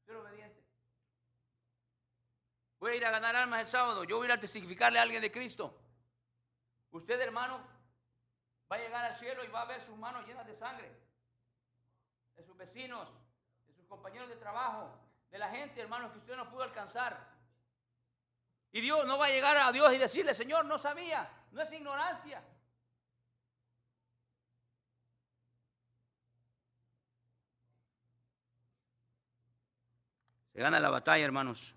Ser 0.05 0.17
obediente. 0.17 0.63
Voy 2.79 2.93
a 2.93 2.95
ir 2.97 3.07
a 3.07 3.11
ganar 3.11 3.37
almas 3.37 3.61
el 3.61 3.67
sábado. 3.67 4.05
Yo 4.05 4.17
voy 4.17 4.27
a 4.27 4.29
ir 4.29 4.33
a 4.33 4.41
testificarle 4.41 4.99
a 4.99 5.03
alguien 5.03 5.23
de 5.23 5.33
Cristo. 5.33 5.79
Usted, 6.91 7.21
hermano, 7.21 7.67
va 8.71 8.77
a 8.77 8.81
llegar 8.81 9.05
al 9.05 9.15
cielo 9.17 9.45
y 9.45 9.49
va 9.49 9.63
a 9.63 9.67
ver 9.67 9.81
sus 9.81 9.97
manos 9.97 10.27
llenas 10.27 10.47
de 10.47 10.57
sangre. 10.57 10.91
De 12.37 12.43
sus 12.45 12.57
vecinos, 12.57 13.09
de 13.67 13.75
sus 13.75 13.87
compañeros 13.87 14.29
de 14.29 14.37
trabajo, 14.37 14.99
de 15.31 15.39
la 15.39 15.49
gente, 15.51 15.81
hermanos, 15.81 16.13
que 16.13 16.19
usted 16.19 16.37
no 16.37 16.51
pudo 16.51 16.63
alcanzar. 16.63 17.40
Y 18.73 18.81
Dios 18.81 19.07
no 19.07 19.19
va 19.19 19.27
a 19.27 19.31
llegar 19.31 19.57
a 19.57 19.73
Dios 19.73 19.93
y 19.93 19.99
decirle, 19.99 20.35
Señor, 20.35 20.65
no 20.65 20.79
sabía, 20.79 21.29
no 21.53 21.61
es 21.61 21.73
ignorancia. 21.73 22.43
Se 30.53 30.61
gana 30.61 30.79
la 30.79 30.91
batalla, 30.91 31.25
hermanos, 31.25 31.75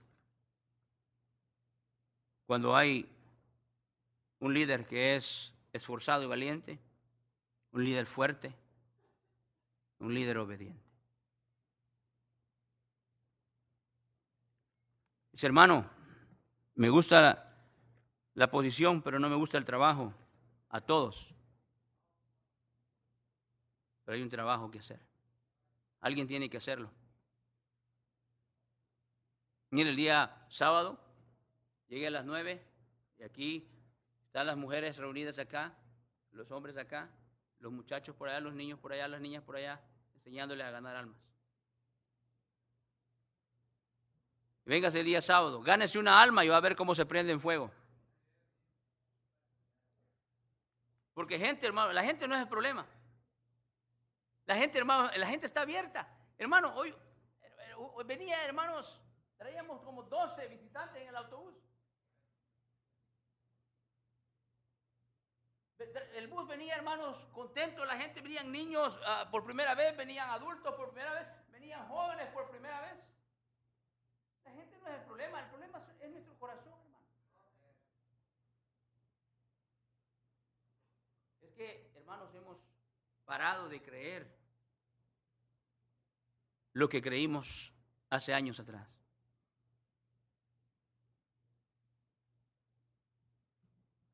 cuando 2.45 2.75
hay 2.75 3.09
un 4.39 4.53
líder 4.53 4.85
que 4.85 5.15
es 5.15 5.55
esforzado 5.71 6.23
y 6.23 6.27
valiente, 6.27 6.79
un 7.71 7.83
líder 7.83 8.05
fuerte, 8.05 8.53
un 9.99 10.13
líder 10.13 10.37
obediente. 10.37 10.83
Dice, 15.31 15.47
hermano, 15.47 15.89
me 16.75 16.89
gusta 16.89 17.53
la, 18.33 18.51
posición, 18.51 19.01
pero 19.01 19.19
no 19.19 19.29
me 19.29 19.35
gusta 19.35 19.57
el 19.57 19.65
trabajo. 19.65 20.13
A 20.69 20.81
todos. 20.81 21.33
Pero 24.03 24.15
hay 24.15 24.23
un 24.23 24.29
trabajo 24.29 24.71
que 24.71 24.79
hacer. 24.79 24.99
Alguien 26.01 26.27
tiene 26.27 26.49
que 26.49 26.57
hacerlo. 26.57 26.89
Mire, 29.69 29.91
el 29.91 29.95
día 29.95 30.45
sábado 30.49 30.99
llegué 31.87 32.07
a 32.07 32.11
las 32.11 32.25
nueve 32.25 32.63
y 33.17 33.23
aquí 33.23 33.67
están 34.25 34.47
las 34.47 34.57
mujeres 34.57 34.97
reunidas 34.97 35.39
acá, 35.39 35.77
los 36.31 36.51
hombres 36.51 36.75
acá, 36.77 37.09
los 37.59 37.71
muchachos 37.71 38.15
por 38.15 38.29
allá, 38.29 38.39
los 38.39 38.53
niños 38.53 38.79
por 38.79 38.93
allá, 38.93 39.07
las 39.07 39.21
niñas 39.21 39.43
por 39.43 39.55
allá, 39.55 39.79
enseñándoles 40.15 40.65
a 40.65 40.71
ganar 40.71 40.95
almas. 40.95 41.17
Véngase 44.65 45.01
el 45.01 45.05
día 45.05 45.21
sábado, 45.21 45.61
gánese 45.61 45.99
una 45.99 46.21
alma 46.21 46.45
y 46.45 46.47
va 46.47 46.57
a 46.57 46.61
ver 46.61 46.75
cómo 46.75 46.95
se 46.95 47.05
prende 47.05 47.33
en 47.33 47.39
fuego. 47.39 47.69
Porque 51.13 51.37
gente, 51.37 51.67
hermano, 51.67 51.91
la 51.91 52.03
gente 52.03 52.27
no 52.27 52.35
es 52.35 52.41
el 52.41 52.47
problema. 52.47 52.85
La 54.45 54.55
gente, 54.55 54.77
hermano, 54.77 55.09
la 55.15 55.27
gente 55.27 55.45
está 55.45 55.61
abierta. 55.61 56.07
Hermano, 56.37 56.73
hoy, 56.75 56.95
venía, 58.05 58.43
hermanos, 58.45 58.99
traíamos 59.37 59.81
como 59.81 60.03
12 60.03 60.47
visitantes 60.47 61.01
en 61.01 61.09
el 61.09 61.15
autobús. 61.15 61.55
El 66.15 66.27
bus 66.29 66.47
venía, 66.47 66.75
hermanos, 66.75 67.27
contento, 67.33 67.83
la 67.83 67.97
gente, 67.97 68.21
venían 68.21 68.51
niños 68.51 68.97
ah, 69.05 69.27
por 69.29 69.43
primera 69.43 69.75
vez, 69.75 69.95
venían 69.97 70.29
adultos 70.29 70.73
por 70.75 70.89
primera 70.91 71.13
vez, 71.13 71.27
venían 71.51 71.85
jóvenes 71.89 72.27
por 72.27 72.49
primera 72.49 72.79
vez. 72.81 73.02
Es 74.85 74.93
el 74.93 75.01
problema, 75.05 75.39
el 75.39 75.49
problema 75.49 75.81
es 76.01 76.11
nuestro 76.11 76.37
corazón, 76.39 76.73
hermano. 76.73 77.05
Es 81.41 81.53
que, 81.53 81.91
hermanos, 81.95 82.33
hemos 82.35 82.57
parado 83.25 83.69
de 83.69 83.81
creer 83.81 84.27
lo 86.73 86.89
que 86.89 87.01
creímos 87.01 87.73
hace 88.09 88.33
años 88.33 88.59
atrás. 88.59 88.87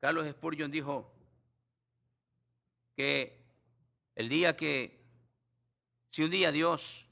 Carlos 0.00 0.26
Spurgeon 0.28 0.70
dijo 0.70 1.12
que 2.96 3.44
el 4.14 4.28
día 4.28 4.56
que, 4.56 4.98
si 6.10 6.22
un 6.22 6.30
día 6.30 6.52
Dios 6.52 7.06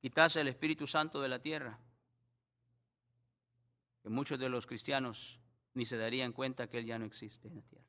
quitase 0.00 0.40
el 0.40 0.48
Espíritu 0.48 0.86
Santo 0.86 1.22
de 1.22 1.28
la 1.28 1.40
tierra, 1.40 1.78
que 4.04 4.10
muchos 4.10 4.38
de 4.38 4.50
los 4.50 4.66
cristianos 4.66 5.40
ni 5.72 5.86
se 5.86 5.96
darían 5.96 6.34
cuenta 6.34 6.68
que 6.68 6.76
Él 6.76 6.84
ya 6.84 6.98
no 6.98 7.06
existe 7.06 7.48
en 7.48 7.56
la 7.56 7.62
tierra. 7.62 7.88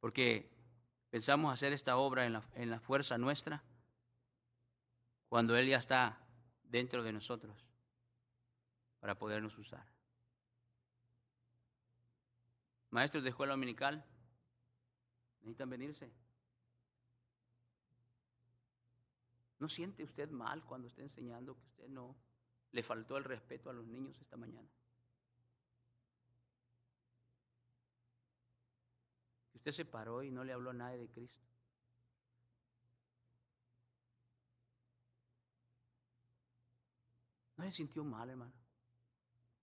Porque 0.00 0.50
pensamos 1.08 1.50
hacer 1.50 1.72
esta 1.72 1.96
obra 1.96 2.26
en 2.26 2.34
la, 2.34 2.42
en 2.56 2.68
la 2.68 2.78
fuerza 2.78 3.16
nuestra 3.16 3.64
cuando 5.30 5.56
Él 5.56 5.66
ya 5.66 5.78
está 5.78 6.20
dentro 6.64 7.02
de 7.02 7.14
nosotros 7.14 7.66
para 9.00 9.18
podernos 9.18 9.56
usar. 9.56 9.86
Maestros 12.90 13.24
de 13.24 13.30
escuela 13.30 13.54
dominical, 13.54 14.04
necesitan 15.40 15.70
venirse. 15.70 16.12
¿No 19.58 19.70
siente 19.70 20.04
usted 20.04 20.28
mal 20.28 20.62
cuando 20.64 20.88
está 20.88 21.00
enseñando 21.00 21.54
que 21.54 21.64
usted 21.64 21.88
no 21.88 22.14
le 22.72 22.82
faltó 22.82 23.16
el 23.16 23.24
respeto 23.24 23.70
a 23.70 23.72
los 23.72 23.86
niños 23.86 24.18
esta 24.20 24.36
mañana? 24.36 24.68
Usted 29.54 29.72
se 29.72 29.84
paró 29.84 30.22
y 30.22 30.30
no 30.30 30.42
le 30.42 30.52
habló 30.52 30.70
a 30.70 30.74
nadie 30.74 30.98
de 30.98 31.08
Cristo. 31.08 31.40
¿No 37.56 37.64
se 37.64 37.70
sintió 37.70 38.02
mal, 38.02 38.28
hermano? 38.28 38.52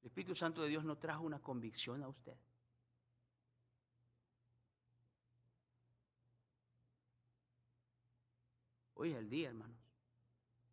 El 0.01 0.07
Espíritu 0.07 0.35
Santo 0.35 0.61
de 0.61 0.69
Dios 0.69 0.85
no 0.85 0.97
trajo 0.97 1.23
una 1.23 1.39
convicción 1.39 2.01
a 2.01 2.07
usted. 2.07 2.37
Hoy 8.93 9.11
es 9.11 9.17
el 9.17 9.29
día, 9.29 9.49
hermanos. 9.49 9.77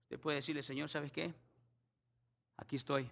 Usted 0.02 0.20
puede 0.20 0.36
decirle, 0.36 0.62
Señor, 0.62 0.88
¿sabes 0.88 1.10
qué? 1.10 1.34
Aquí 2.56 2.76
estoy. 2.76 3.10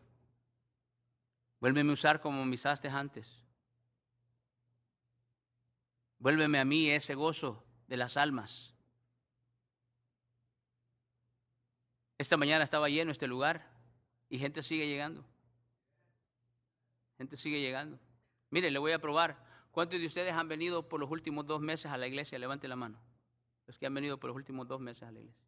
Vuélveme 1.60 1.90
a 1.90 1.94
usar 1.94 2.20
como 2.20 2.44
me 2.44 2.54
usaste 2.54 2.88
antes. 2.88 3.40
Vuélveme 6.18 6.58
a 6.58 6.64
mí 6.64 6.90
ese 6.90 7.14
gozo 7.14 7.64
de 7.86 7.96
las 7.96 8.16
almas. 8.16 8.74
Esta 12.18 12.36
mañana 12.36 12.64
estaba 12.64 12.88
lleno 12.88 13.12
este 13.12 13.26
lugar. 13.26 13.70
Y 14.28 14.38
gente 14.38 14.62
sigue 14.62 14.86
llegando. 14.86 15.24
Gente 17.18 17.36
sigue 17.36 17.60
llegando. 17.60 17.98
Mire, 18.50 18.70
le 18.70 18.78
voy 18.78 18.92
a 18.92 18.98
probar. 18.98 19.44
¿Cuántos 19.70 20.00
de 20.00 20.06
ustedes 20.06 20.32
han 20.32 20.48
venido 20.48 20.88
por 20.88 21.00
los 21.00 21.10
últimos 21.10 21.46
dos 21.46 21.60
meses 21.60 21.90
a 21.90 21.98
la 21.98 22.06
iglesia? 22.06 22.38
Levante 22.38 22.68
la 22.68 22.76
mano. 22.76 22.98
Los 23.66 23.78
que 23.78 23.86
han 23.86 23.94
venido 23.94 24.18
por 24.18 24.28
los 24.28 24.36
últimos 24.36 24.66
dos 24.66 24.80
meses 24.80 25.02
a 25.02 25.12
la 25.12 25.20
iglesia. 25.20 25.44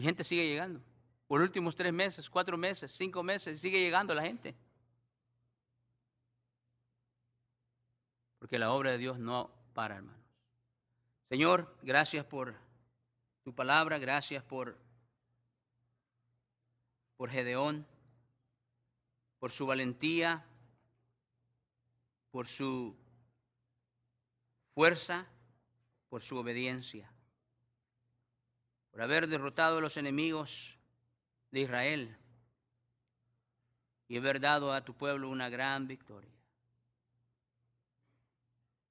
Y 0.00 0.02
gente 0.02 0.24
sigue 0.24 0.48
llegando. 0.48 0.80
Por 1.26 1.42
últimos 1.42 1.76
tres 1.76 1.92
meses, 1.92 2.30
cuatro 2.30 2.56
meses, 2.56 2.90
cinco 2.90 3.22
meses, 3.22 3.60
sigue 3.60 3.82
llegando 3.82 4.14
la 4.14 4.22
gente. 4.22 4.56
Porque 8.38 8.58
la 8.58 8.72
obra 8.72 8.92
de 8.92 8.96
Dios 8.96 9.18
no 9.18 9.50
para, 9.74 9.96
hermanos. 9.96 10.18
Señor, 11.28 11.76
gracias 11.82 12.24
por 12.24 12.56
tu 13.42 13.54
palabra, 13.54 13.98
gracias 13.98 14.42
por 14.42 14.78
por 17.18 17.28
Gedeón, 17.28 17.86
por 19.38 19.50
su 19.50 19.66
valentía, 19.66 20.46
por 22.30 22.46
su 22.46 22.96
fuerza, 24.72 25.26
por 26.08 26.22
su 26.22 26.38
obediencia, 26.38 27.12
por 29.00 29.04
haber 29.04 29.28
derrotado 29.28 29.78
a 29.78 29.80
los 29.80 29.96
enemigos 29.96 30.76
de 31.52 31.60
Israel 31.60 32.18
y 34.08 34.18
haber 34.18 34.40
dado 34.40 34.74
a 34.74 34.84
tu 34.84 34.92
pueblo 34.92 35.30
una 35.30 35.48
gran 35.48 35.86
victoria. 35.86 36.30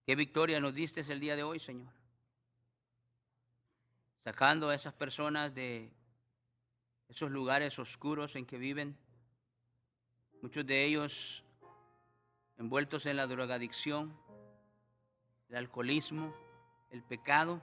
¿Qué 0.08 0.16
victoria 0.16 0.60
nos 0.60 0.74
diste 0.74 1.02
el 1.02 1.20
día 1.20 1.36
de 1.36 1.44
hoy, 1.44 1.60
Señor? 1.60 1.94
Sacando 4.24 4.70
a 4.70 4.74
esas 4.74 4.96
personas 4.96 5.54
de 5.54 5.92
esos 7.08 7.30
lugares 7.30 7.78
oscuros 7.78 8.36
en 8.36 8.48
que 8.48 8.58
viven, 8.58 8.98
muchos 10.42 10.66
de 10.66 10.86
ellos 10.86 11.44
envueltos 12.58 13.06
en 13.06 13.16
la 13.16 13.28
drogadicción, 13.28 14.20
el 15.50 15.58
alcoholismo, 15.58 16.34
el 16.90 17.04
pecado. 17.04 17.62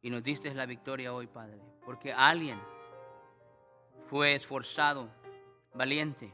Y 0.00 0.10
nos 0.10 0.22
diste 0.22 0.52
la 0.54 0.66
victoria 0.66 1.12
hoy, 1.12 1.26
Padre, 1.26 1.60
porque 1.84 2.12
alguien 2.12 2.60
fue 4.06 4.34
esforzado, 4.34 5.10
valiente, 5.74 6.32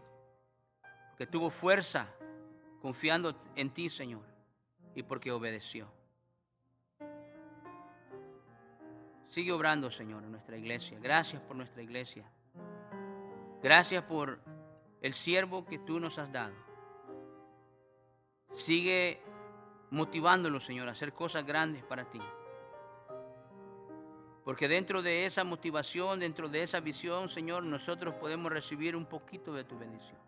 que 1.16 1.26
tuvo 1.26 1.50
fuerza 1.50 2.08
confiando 2.80 3.34
en 3.56 3.70
ti, 3.70 3.88
Señor, 3.88 4.24
y 4.94 5.02
porque 5.02 5.32
obedeció. 5.32 5.88
Sigue 9.28 9.50
obrando, 9.50 9.90
Señor, 9.90 10.22
en 10.22 10.30
nuestra 10.30 10.56
iglesia. 10.56 10.98
Gracias 11.00 11.42
por 11.42 11.56
nuestra 11.56 11.82
iglesia. 11.82 12.30
Gracias 13.62 14.04
por 14.04 14.38
el 15.00 15.14
siervo 15.14 15.64
que 15.64 15.78
tú 15.78 15.98
nos 15.98 16.18
has 16.18 16.30
dado. 16.30 16.54
Sigue 18.52 19.20
motivándolo, 19.90 20.60
Señor, 20.60 20.88
a 20.88 20.92
hacer 20.92 21.12
cosas 21.12 21.44
grandes 21.44 21.82
para 21.82 22.08
ti. 22.10 22.20
Porque 24.44 24.68
dentro 24.68 25.02
de 25.02 25.24
esa 25.24 25.42
motivación, 25.42 26.20
dentro 26.20 26.48
de 26.48 26.62
esa 26.62 26.80
visión, 26.80 27.28
Señor, 27.30 27.62
nosotros 27.62 28.14
podemos 28.14 28.52
recibir 28.52 28.94
un 28.94 29.06
poquito 29.06 29.54
de 29.54 29.64
tu 29.64 29.78
bendición. 29.78 30.18